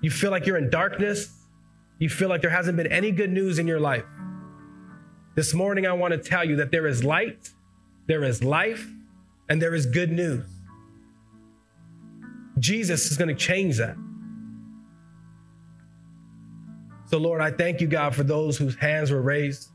You 0.00 0.10
feel 0.10 0.30
like 0.30 0.46
you're 0.46 0.58
in 0.58 0.70
darkness. 0.70 1.44
You 1.98 2.08
feel 2.08 2.28
like 2.28 2.40
there 2.40 2.50
hasn't 2.50 2.76
been 2.76 2.90
any 2.90 3.10
good 3.10 3.30
news 3.30 3.58
in 3.58 3.66
your 3.66 3.80
life. 3.80 4.04
This 5.34 5.54
morning 5.54 5.86
I 5.86 5.92
want 5.92 6.12
to 6.12 6.18
tell 6.18 6.44
you 6.44 6.56
that 6.56 6.70
there 6.70 6.86
is 6.86 7.02
light 7.04 7.50
there 8.06 8.22
is 8.22 8.44
life, 8.44 8.86
and 9.48 9.60
there 9.60 9.74
is 9.74 9.86
good 9.86 10.10
news. 10.10 10.44
Jesus 12.58 13.10
is 13.10 13.16
going 13.16 13.28
to 13.28 13.34
change 13.34 13.78
that. 13.78 13.96
So, 17.06 17.18
Lord, 17.18 17.40
I 17.40 17.50
thank 17.50 17.80
you, 17.80 17.86
God, 17.86 18.14
for 18.14 18.22
those 18.22 18.56
whose 18.56 18.74
hands 18.76 19.10
were 19.10 19.22
raised. 19.22 19.70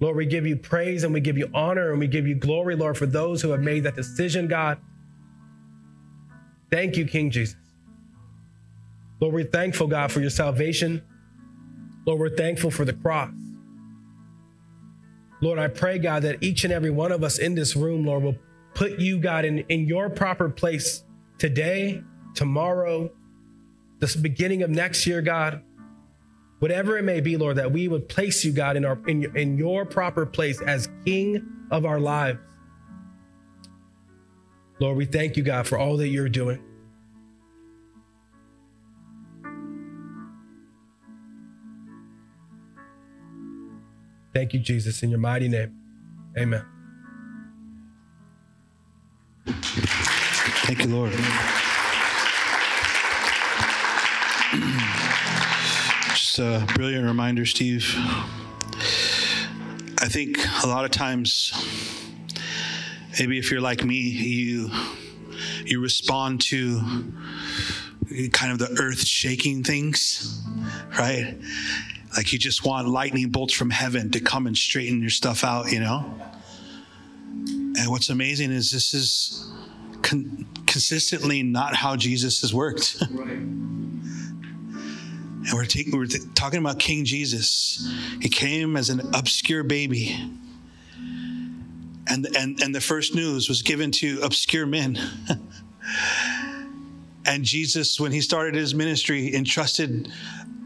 Lord, 0.00 0.16
we 0.16 0.26
give 0.26 0.46
you 0.46 0.56
praise 0.56 1.04
and 1.04 1.14
we 1.14 1.20
give 1.20 1.38
you 1.38 1.48
honor 1.54 1.90
and 1.90 2.00
we 2.00 2.06
give 2.06 2.26
you 2.26 2.34
glory, 2.34 2.76
Lord, 2.76 2.98
for 2.98 3.06
those 3.06 3.40
who 3.42 3.50
have 3.50 3.60
made 3.60 3.84
that 3.84 3.96
decision, 3.96 4.48
God. 4.48 4.78
Thank 6.70 6.96
you, 6.96 7.06
King 7.06 7.30
Jesus. 7.30 7.56
Lord, 9.20 9.34
we're 9.34 9.44
thankful, 9.44 9.86
God, 9.86 10.10
for 10.10 10.20
your 10.20 10.30
salvation. 10.30 11.02
Lord, 12.04 12.20
we're 12.20 12.36
thankful 12.36 12.70
for 12.70 12.84
the 12.84 12.92
cross. 12.92 13.32
Lord, 15.40 15.58
I 15.58 15.68
pray, 15.68 15.98
God, 15.98 16.22
that 16.22 16.42
each 16.42 16.64
and 16.64 16.72
every 16.72 16.90
one 16.90 17.12
of 17.12 17.22
us 17.22 17.38
in 17.38 17.54
this 17.54 17.76
room, 17.76 18.04
Lord, 18.04 18.22
will 18.22 18.36
put 18.74 18.98
you, 18.98 19.18
God, 19.18 19.44
in, 19.44 19.60
in 19.68 19.86
your 19.86 20.10
proper 20.10 20.48
place 20.48 21.04
today, 21.38 22.02
tomorrow, 22.34 23.10
this 24.00 24.16
beginning 24.16 24.62
of 24.62 24.70
next 24.70 25.06
year, 25.06 25.22
God. 25.22 25.62
Whatever 26.64 26.96
it 26.96 27.02
may 27.02 27.20
be, 27.20 27.36
Lord, 27.36 27.56
that 27.56 27.72
we 27.72 27.88
would 27.88 28.08
place 28.08 28.42
you, 28.42 28.50
God, 28.50 28.78
in, 28.78 28.86
our, 28.86 28.98
in, 29.06 29.36
in 29.36 29.58
your 29.58 29.84
proper 29.84 30.24
place 30.24 30.62
as 30.62 30.88
King 31.04 31.46
of 31.70 31.84
our 31.84 32.00
lives. 32.00 32.38
Lord, 34.80 34.96
we 34.96 35.04
thank 35.04 35.36
you, 35.36 35.42
God, 35.42 35.66
for 35.66 35.76
all 35.76 35.98
that 35.98 36.08
you're 36.08 36.30
doing. 36.30 36.62
Thank 44.32 44.54
you, 44.54 44.60
Jesus, 44.60 45.02
in 45.02 45.10
your 45.10 45.18
mighty 45.18 45.48
name. 45.48 45.76
Amen. 46.38 46.64
Thank 49.44 50.82
you, 50.82 50.96
Lord. 50.96 51.12
Just 56.34 56.70
a 56.70 56.74
brilliant 56.74 57.04
reminder, 57.04 57.46
Steve. 57.46 57.94
I 60.00 60.08
think 60.08 60.36
a 60.64 60.66
lot 60.66 60.84
of 60.84 60.90
times, 60.90 61.52
maybe 63.20 63.38
if 63.38 63.52
you're 63.52 63.60
like 63.60 63.84
me, 63.84 64.00
you 64.00 64.68
you 65.64 65.80
respond 65.80 66.40
to 66.48 66.80
kind 68.32 68.50
of 68.50 68.58
the 68.58 68.76
earth 68.80 69.06
shaking 69.06 69.62
things, 69.62 70.42
right? 70.98 71.36
Like 72.16 72.32
you 72.32 72.40
just 72.40 72.66
want 72.66 72.88
lightning 72.88 73.28
bolts 73.28 73.54
from 73.54 73.70
heaven 73.70 74.10
to 74.10 74.18
come 74.18 74.48
and 74.48 74.56
straighten 74.56 75.00
your 75.00 75.10
stuff 75.10 75.44
out, 75.44 75.70
you 75.70 75.78
know? 75.78 76.20
And 77.46 77.90
what's 77.90 78.08
amazing 78.08 78.50
is 78.50 78.72
this 78.72 78.92
is 78.92 79.52
con- 80.02 80.48
consistently 80.66 81.44
not 81.44 81.76
how 81.76 81.94
Jesus 81.94 82.40
has 82.40 82.52
worked. 82.52 83.00
Right. 83.12 83.38
And 85.46 85.52
we're, 85.52 85.66
taking, 85.66 85.96
we're 85.96 86.06
talking 86.34 86.58
about 86.58 86.78
King 86.78 87.04
Jesus. 87.04 87.92
He 88.20 88.30
came 88.30 88.76
as 88.78 88.88
an 88.88 89.00
obscure 89.14 89.62
baby. 89.62 90.18
And, 92.06 92.26
and, 92.36 92.60
and 92.62 92.74
the 92.74 92.80
first 92.80 93.14
news 93.14 93.48
was 93.48 93.60
given 93.60 93.90
to 93.92 94.20
obscure 94.22 94.64
men. 94.64 94.98
and 97.26 97.44
Jesus, 97.44 98.00
when 98.00 98.10
he 98.10 98.22
started 98.22 98.54
his 98.54 98.74
ministry, 98.74 99.34
entrusted 99.34 100.10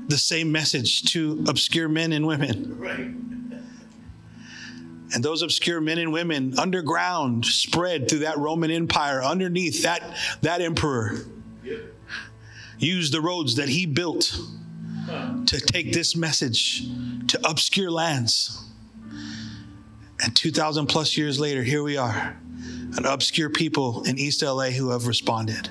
the 0.06 0.16
same 0.16 0.52
message 0.52 1.02
to 1.12 1.44
obscure 1.48 1.88
men 1.88 2.12
and 2.12 2.24
women. 2.24 2.78
Right. 2.78 3.10
And 5.12 5.24
those 5.24 5.42
obscure 5.42 5.80
men 5.80 5.98
and 5.98 6.12
women 6.12 6.56
underground 6.56 7.46
spread 7.46 8.08
through 8.08 8.20
that 8.20 8.38
Roman 8.38 8.70
Empire 8.70 9.24
underneath 9.24 9.82
that, 9.82 10.16
that 10.42 10.60
emperor. 10.60 11.24
Yep. 11.64 11.80
Used 12.78 13.12
the 13.12 13.20
roads 13.20 13.56
that 13.56 13.68
he 13.68 13.86
built 13.86 14.38
to 15.48 15.58
take 15.58 15.94
this 15.94 16.14
message 16.14 16.86
to 17.26 17.40
obscure 17.48 17.90
lands. 17.90 18.62
And 20.22 20.36
2,000 20.36 20.86
plus 20.88 21.16
years 21.16 21.40
later, 21.40 21.62
here 21.62 21.82
we 21.82 21.96
are, 21.96 22.36
an 22.96 23.06
obscure 23.06 23.48
people 23.48 24.02
in 24.02 24.18
East 24.18 24.42
LA 24.42 24.70
who 24.70 24.90
have 24.90 25.06
responded. 25.06 25.70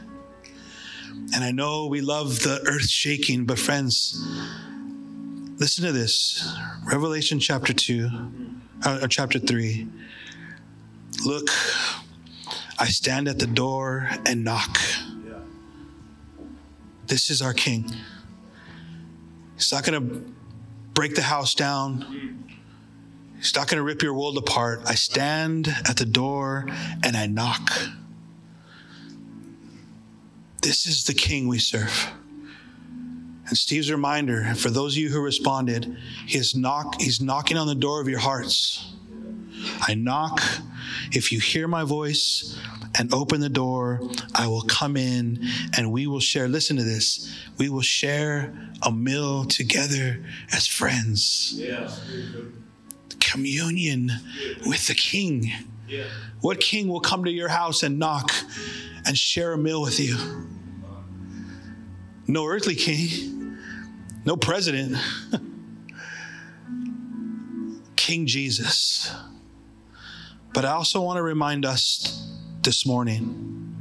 And 1.35 1.43
I 1.43 1.51
know 1.51 1.85
we 1.85 2.01
love 2.01 2.39
the 2.39 2.59
earth 2.67 2.89
shaking, 2.89 3.45
but 3.45 3.59
friends, 3.59 4.19
listen 5.59 5.85
to 5.85 5.91
this 5.91 6.57
Revelation 6.83 7.39
chapter 7.39 7.71
2, 7.73 8.09
uh, 8.83 8.99
or 9.03 9.07
chapter 9.07 9.37
3. 9.37 9.87
Look, 11.23 11.49
I 12.79 12.87
stand 12.87 13.27
at 13.27 13.37
the 13.37 13.47
door 13.47 14.09
and 14.25 14.43
knock. 14.43 14.79
This 17.05 17.29
is 17.29 17.43
our 17.43 17.53
king. 17.53 17.93
He's 19.57 19.71
not 19.71 19.83
going 19.83 19.99
to 19.99 20.33
break 20.93 21.15
the 21.15 21.23
house 21.23 21.55
down. 21.55 22.45
He's 23.37 23.55
not 23.55 23.67
going 23.67 23.77
to 23.77 23.83
rip 23.83 24.03
your 24.03 24.13
world 24.13 24.37
apart. 24.37 24.81
I 24.85 24.93
stand 24.95 25.67
at 25.67 25.97
the 25.97 26.05
door 26.05 26.67
and 27.03 27.17
I 27.17 27.25
knock. 27.25 27.71
This 30.61 30.85
is 30.85 31.05
the 31.05 31.13
king 31.15 31.47
we 31.47 31.57
serve. 31.57 32.11
And 33.47 33.57
Steve's 33.57 33.91
reminder 33.91 34.53
for 34.55 34.69
those 34.69 34.93
of 34.93 34.99
you 34.99 35.09
who 35.09 35.21
responded, 35.21 35.97
he 36.27 36.41
knock, 36.55 37.01
he's 37.01 37.19
knocking 37.19 37.57
on 37.57 37.65
the 37.65 37.75
door 37.75 37.99
of 37.99 38.07
your 38.07 38.19
hearts. 38.19 38.93
I 39.81 39.95
knock. 39.95 40.39
If 41.11 41.31
you 41.31 41.39
hear 41.39 41.67
my 41.67 41.83
voice 41.83 42.59
and 42.97 43.13
open 43.13 43.41
the 43.41 43.49
door, 43.49 44.01
I 44.35 44.47
will 44.47 44.61
come 44.61 44.97
in 44.97 45.43
and 45.77 45.91
we 45.91 46.07
will 46.07 46.19
share. 46.19 46.47
Listen 46.47 46.77
to 46.77 46.83
this. 46.83 47.33
We 47.57 47.69
will 47.69 47.81
share 47.81 48.53
a 48.81 48.91
meal 48.91 49.45
together 49.45 50.23
as 50.51 50.67
friends. 50.67 51.53
Yeah. 51.55 51.91
Communion 53.19 54.11
with 54.65 54.87
the 54.87 54.95
king. 54.95 55.51
Yeah. 55.87 56.05
What 56.41 56.59
king 56.59 56.87
will 56.87 56.99
come 56.99 57.25
to 57.25 57.31
your 57.31 57.49
house 57.49 57.83
and 57.83 57.97
knock 57.97 58.31
and 59.05 59.17
share 59.17 59.53
a 59.53 59.57
meal 59.57 59.81
with 59.81 59.99
you? 59.99 60.17
No 62.27 62.45
earthly 62.45 62.75
king, 62.75 63.57
no 64.25 64.35
president. 64.35 64.97
king 67.95 68.25
Jesus. 68.25 69.13
But 70.57 70.65
I 70.65 70.71
also 70.71 71.01
want 71.01 71.17
to 71.17 71.21
remind 71.21 71.67
us 71.67 72.27
this 72.63 72.83
morning 72.83 73.75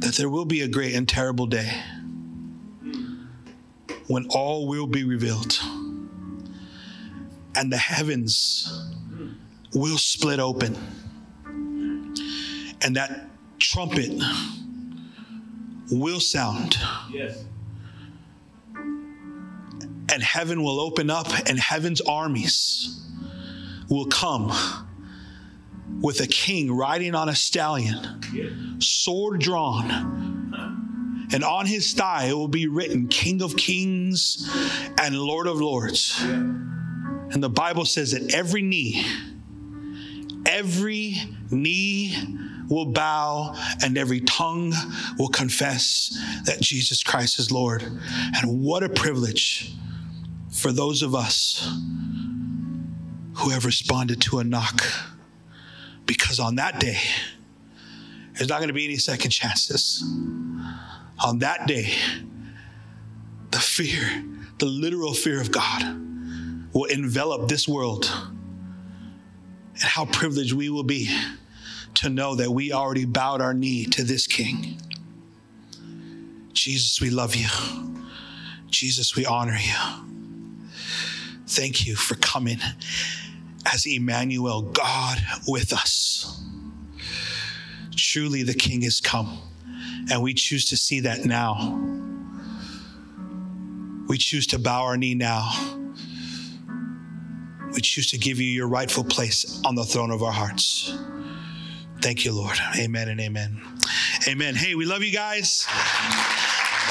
that 0.00 0.16
there 0.16 0.28
will 0.28 0.44
be 0.44 0.60
a 0.60 0.68
great 0.68 0.94
and 0.94 1.08
terrible 1.08 1.46
day 1.46 1.72
when 4.08 4.26
all 4.28 4.68
will 4.68 4.86
be 4.86 5.04
revealed 5.04 5.58
and 7.56 7.72
the 7.72 7.78
heavens 7.78 8.90
will 9.74 9.96
split 9.96 10.38
open 10.38 10.76
and 12.82 12.94
that 12.96 13.30
trumpet 13.58 14.12
will 15.90 16.20
sound. 16.20 16.76
Yes. 17.10 17.42
And 18.74 20.22
heaven 20.22 20.62
will 20.62 20.78
open 20.78 21.08
up, 21.08 21.28
and 21.48 21.58
heaven's 21.58 22.02
armies 22.02 23.00
will 23.88 24.04
come 24.04 24.52
with 26.02 26.20
a 26.20 26.26
king 26.26 26.70
riding 26.70 27.14
on 27.14 27.28
a 27.28 27.34
stallion, 27.34 28.80
sword 28.80 29.40
drawn. 29.40 29.90
And 31.32 31.44
on 31.44 31.64
his 31.64 31.92
thigh 31.94 32.26
it 32.26 32.34
will 32.34 32.48
be 32.48 32.66
written 32.66 33.08
King 33.08 33.40
of 33.40 33.56
Kings 33.56 34.50
and 34.98 35.16
Lord 35.16 35.46
of 35.46 35.60
Lords. 35.60 36.20
And 36.20 37.42
the 37.42 37.48
Bible 37.48 37.86
says 37.86 38.12
that 38.12 38.34
every 38.34 38.60
knee, 38.60 39.06
every 40.44 41.14
knee 41.50 42.14
will 42.68 42.86
bow 42.86 43.54
and 43.82 43.96
every 43.96 44.20
tongue 44.20 44.72
will 45.18 45.28
confess 45.28 46.18
that 46.46 46.60
Jesus 46.60 47.02
Christ 47.02 47.38
is 47.38 47.50
Lord. 47.50 47.82
And 47.82 48.62
what 48.62 48.82
a 48.82 48.88
privilege 48.88 49.72
for 50.50 50.72
those 50.72 51.02
of 51.02 51.14
us 51.14 51.66
who 53.34 53.50
have 53.50 53.64
responded 53.64 54.20
to 54.22 54.38
a 54.38 54.44
knock. 54.44 54.82
Because 56.06 56.40
on 56.40 56.56
that 56.56 56.80
day, 56.80 56.98
there's 58.34 58.48
not 58.48 58.58
going 58.58 58.68
to 58.68 58.74
be 58.74 58.84
any 58.84 58.96
second 58.96 59.30
chances. 59.30 60.02
On 61.24 61.38
that 61.40 61.66
day, 61.66 61.92
the 63.50 63.58
fear, 63.58 64.24
the 64.58 64.66
literal 64.66 65.14
fear 65.14 65.40
of 65.40 65.52
God, 65.52 65.82
will 66.72 66.84
envelop 66.84 67.48
this 67.48 67.68
world. 67.68 68.10
And 69.74 69.82
how 69.82 70.06
privileged 70.06 70.52
we 70.52 70.70
will 70.70 70.82
be 70.82 71.14
to 71.94 72.08
know 72.08 72.34
that 72.36 72.50
we 72.50 72.72
already 72.72 73.04
bowed 73.04 73.40
our 73.40 73.54
knee 73.54 73.84
to 73.86 74.02
this 74.02 74.26
King. 74.26 74.80
Jesus, 76.52 77.00
we 77.00 77.10
love 77.10 77.34
you. 77.34 77.48
Jesus, 78.70 79.14
we 79.14 79.26
honor 79.26 79.58
you. 79.58 80.72
Thank 81.46 81.86
you 81.86 81.96
for 81.96 82.14
coming 82.14 82.58
as 83.66 83.86
Emmanuel, 83.86 84.62
God 84.62 85.18
with 85.46 85.72
us. 85.72 86.42
Truly, 87.94 88.42
the 88.42 88.54
King 88.54 88.82
has 88.82 89.00
come, 89.00 89.38
and 90.10 90.22
we 90.22 90.34
choose 90.34 90.64
to 90.66 90.76
see 90.76 91.00
that 91.00 91.24
now. 91.24 91.78
We 94.08 94.18
choose 94.18 94.46
to 94.48 94.58
bow 94.58 94.82
our 94.82 94.96
knee 94.96 95.14
now. 95.14 95.50
We 97.74 97.80
choose 97.80 98.10
to 98.10 98.18
give 98.18 98.38
you 98.38 98.46
your 98.46 98.68
rightful 98.68 99.04
place 99.04 99.60
on 99.64 99.74
the 99.74 99.84
throne 99.84 100.10
of 100.10 100.22
our 100.22 100.32
hearts. 100.32 100.96
Thank 102.02 102.24
you, 102.24 102.32
Lord. 102.32 102.58
Amen 102.78 103.08
and 103.08 103.20
amen. 103.20 103.60
Amen. 104.28 104.54
Hey, 104.54 104.74
we 104.74 104.84
love 104.84 105.02
you 105.02 105.12
guys. 105.12 105.66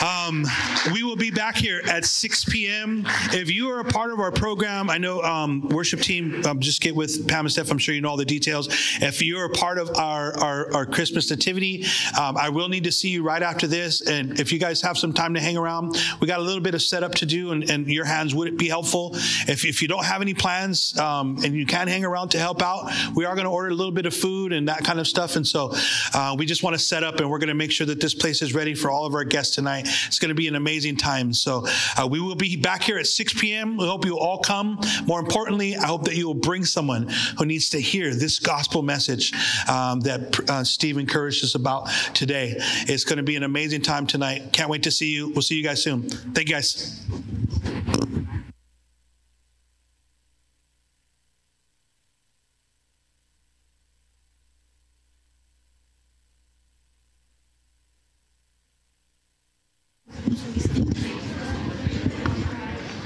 Um, 0.01 0.47
we 0.93 1.03
will 1.03 1.15
be 1.15 1.29
back 1.29 1.55
here 1.55 1.81
at 1.87 2.05
6 2.05 2.45
p.m. 2.45 3.03
If 3.33 3.51
you 3.51 3.69
are 3.69 3.81
a 3.81 3.85
part 3.85 4.11
of 4.11 4.19
our 4.19 4.31
program, 4.31 4.89
I 4.89 4.97
know 4.97 5.21
um, 5.21 5.67
worship 5.69 5.99
team, 5.99 6.43
um, 6.45 6.59
just 6.59 6.81
get 6.81 6.95
with 6.95 7.27
Pam 7.27 7.45
and 7.45 7.51
Steph. 7.51 7.69
I'm 7.69 7.77
sure 7.77 7.93
you 7.93 8.01
know 8.01 8.09
all 8.09 8.17
the 8.17 8.25
details. 8.25 8.67
If 8.99 9.21
you're 9.21 9.45
a 9.45 9.49
part 9.49 9.77
of 9.77 9.95
our, 9.97 10.35
our, 10.39 10.73
our 10.73 10.85
Christmas 10.87 11.29
nativity, 11.29 11.85
um, 12.19 12.35
I 12.35 12.49
will 12.49 12.67
need 12.67 12.85
to 12.85 12.91
see 12.91 13.09
you 13.09 13.21
right 13.21 13.43
after 13.43 13.67
this. 13.67 14.01
And 14.01 14.39
if 14.39 14.51
you 14.51 14.57
guys 14.57 14.81
have 14.81 14.97
some 14.97 15.13
time 15.13 15.35
to 15.35 15.39
hang 15.39 15.55
around, 15.55 15.95
we 16.19 16.25
got 16.25 16.39
a 16.39 16.43
little 16.43 16.61
bit 16.61 16.73
of 16.73 16.81
setup 16.81 17.13
to 17.15 17.27
do, 17.27 17.51
and, 17.51 17.69
and 17.69 17.87
your 17.87 18.05
hands 18.05 18.33
would 18.33 18.57
be 18.57 18.67
helpful? 18.67 19.11
If, 19.13 19.65
if 19.65 19.83
you 19.83 19.87
don't 19.87 20.05
have 20.05 20.21
any 20.21 20.33
plans 20.33 20.97
um, 20.97 21.37
and 21.43 21.53
you 21.53 21.67
can 21.67 21.87
hang 21.87 22.05
around 22.05 22.29
to 22.29 22.39
help 22.39 22.63
out, 22.63 22.91
we 23.15 23.25
are 23.25 23.35
going 23.35 23.45
to 23.45 23.51
order 23.51 23.69
a 23.69 23.75
little 23.75 23.91
bit 23.91 24.07
of 24.07 24.15
food 24.15 24.51
and 24.51 24.67
that 24.67 24.83
kind 24.83 24.99
of 24.99 25.07
stuff. 25.07 25.35
And 25.35 25.45
so 25.45 25.73
uh, 26.13 26.35
we 26.37 26.47
just 26.47 26.63
want 26.63 26.73
to 26.73 26.79
set 26.79 27.03
up 27.03 27.19
and 27.19 27.29
we're 27.29 27.39
going 27.39 27.49
to 27.49 27.53
make 27.53 27.71
sure 27.71 27.85
that 27.85 28.01
this 28.01 28.15
place 28.15 28.41
is 28.41 28.55
ready 28.55 28.73
for 28.73 28.89
all 28.89 29.05
of 29.05 29.13
our 29.13 29.23
guests 29.23 29.55
tonight. 29.55 29.87
It's 30.07 30.19
going 30.19 30.29
to 30.29 30.35
be 30.35 30.47
an 30.47 30.55
amazing 30.55 30.97
time. 30.97 31.33
So 31.33 31.65
uh, 31.97 32.07
we 32.07 32.19
will 32.19 32.35
be 32.35 32.55
back 32.55 32.83
here 32.83 32.97
at 32.97 33.07
6 33.07 33.33
p.m. 33.33 33.77
We 33.77 33.85
hope 33.85 34.05
you 34.05 34.17
all 34.17 34.39
come. 34.39 34.79
More 35.05 35.19
importantly, 35.19 35.75
I 35.75 35.85
hope 35.87 36.03
that 36.05 36.15
you 36.15 36.27
will 36.27 36.33
bring 36.33 36.65
someone 36.65 37.09
who 37.37 37.45
needs 37.45 37.69
to 37.69 37.79
hear 37.79 38.13
this 38.13 38.39
gospel 38.39 38.81
message 38.81 39.33
um, 39.69 40.01
that 40.01 40.49
uh, 40.49 40.63
Steve 40.63 40.97
encouraged 40.97 41.43
us 41.43 41.55
about 41.55 41.89
today. 42.13 42.55
It's 42.57 43.03
going 43.03 43.17
to 43.17 43.23
be 43.23 43.35
an 43.35 43.43
amazing 43.43 43.81
time 43.81 44.07
tonight. 44.07 44.53
Can't 44.53 44.69
wait 44.69 44.83
to 44.83 44.91
see 44.91 45.13
you. 45.13 45.29
We'll 45.29 45.41
see 45.41 45.55
you 45.55 45.63
guys 45.63 45.83
soon. 45.83 46.09
Thank 46.09 46.49
you 46.49 46.55
guys. 46.55 47.01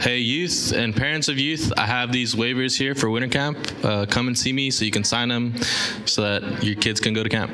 Hey, 0.05 0.19
youth 0.45 0.73
and 0.73 0.95
parents 0.95 1.27
of 1.27 1.39
youth, 1.39 1.73
I 1.75 1.87
have 1.87 2.11
these 2.11 2.35
waivers 2.35 2.77
here 2.77 2.93
for 2.93 3.09
winter 3.09 3.27
camp. 3.27 3.57
Uh, 3.83 4.05
come 4.05 4.27
and 4.27 4.37
see 4.37 4.53
me 4.53 4.69
so 4.69 4.85
you 4.85 4.91
can 4.91 5.03
sign 5.03 5.29
them 5.29 5.55
so 6.05 6.21
that 6.21 6.63
your 6.63 6.75
kids 6.75 6.99
can 6.99 7.13
go 7.15 7.23
to 7.23 7.29
camp. 7.29 7.51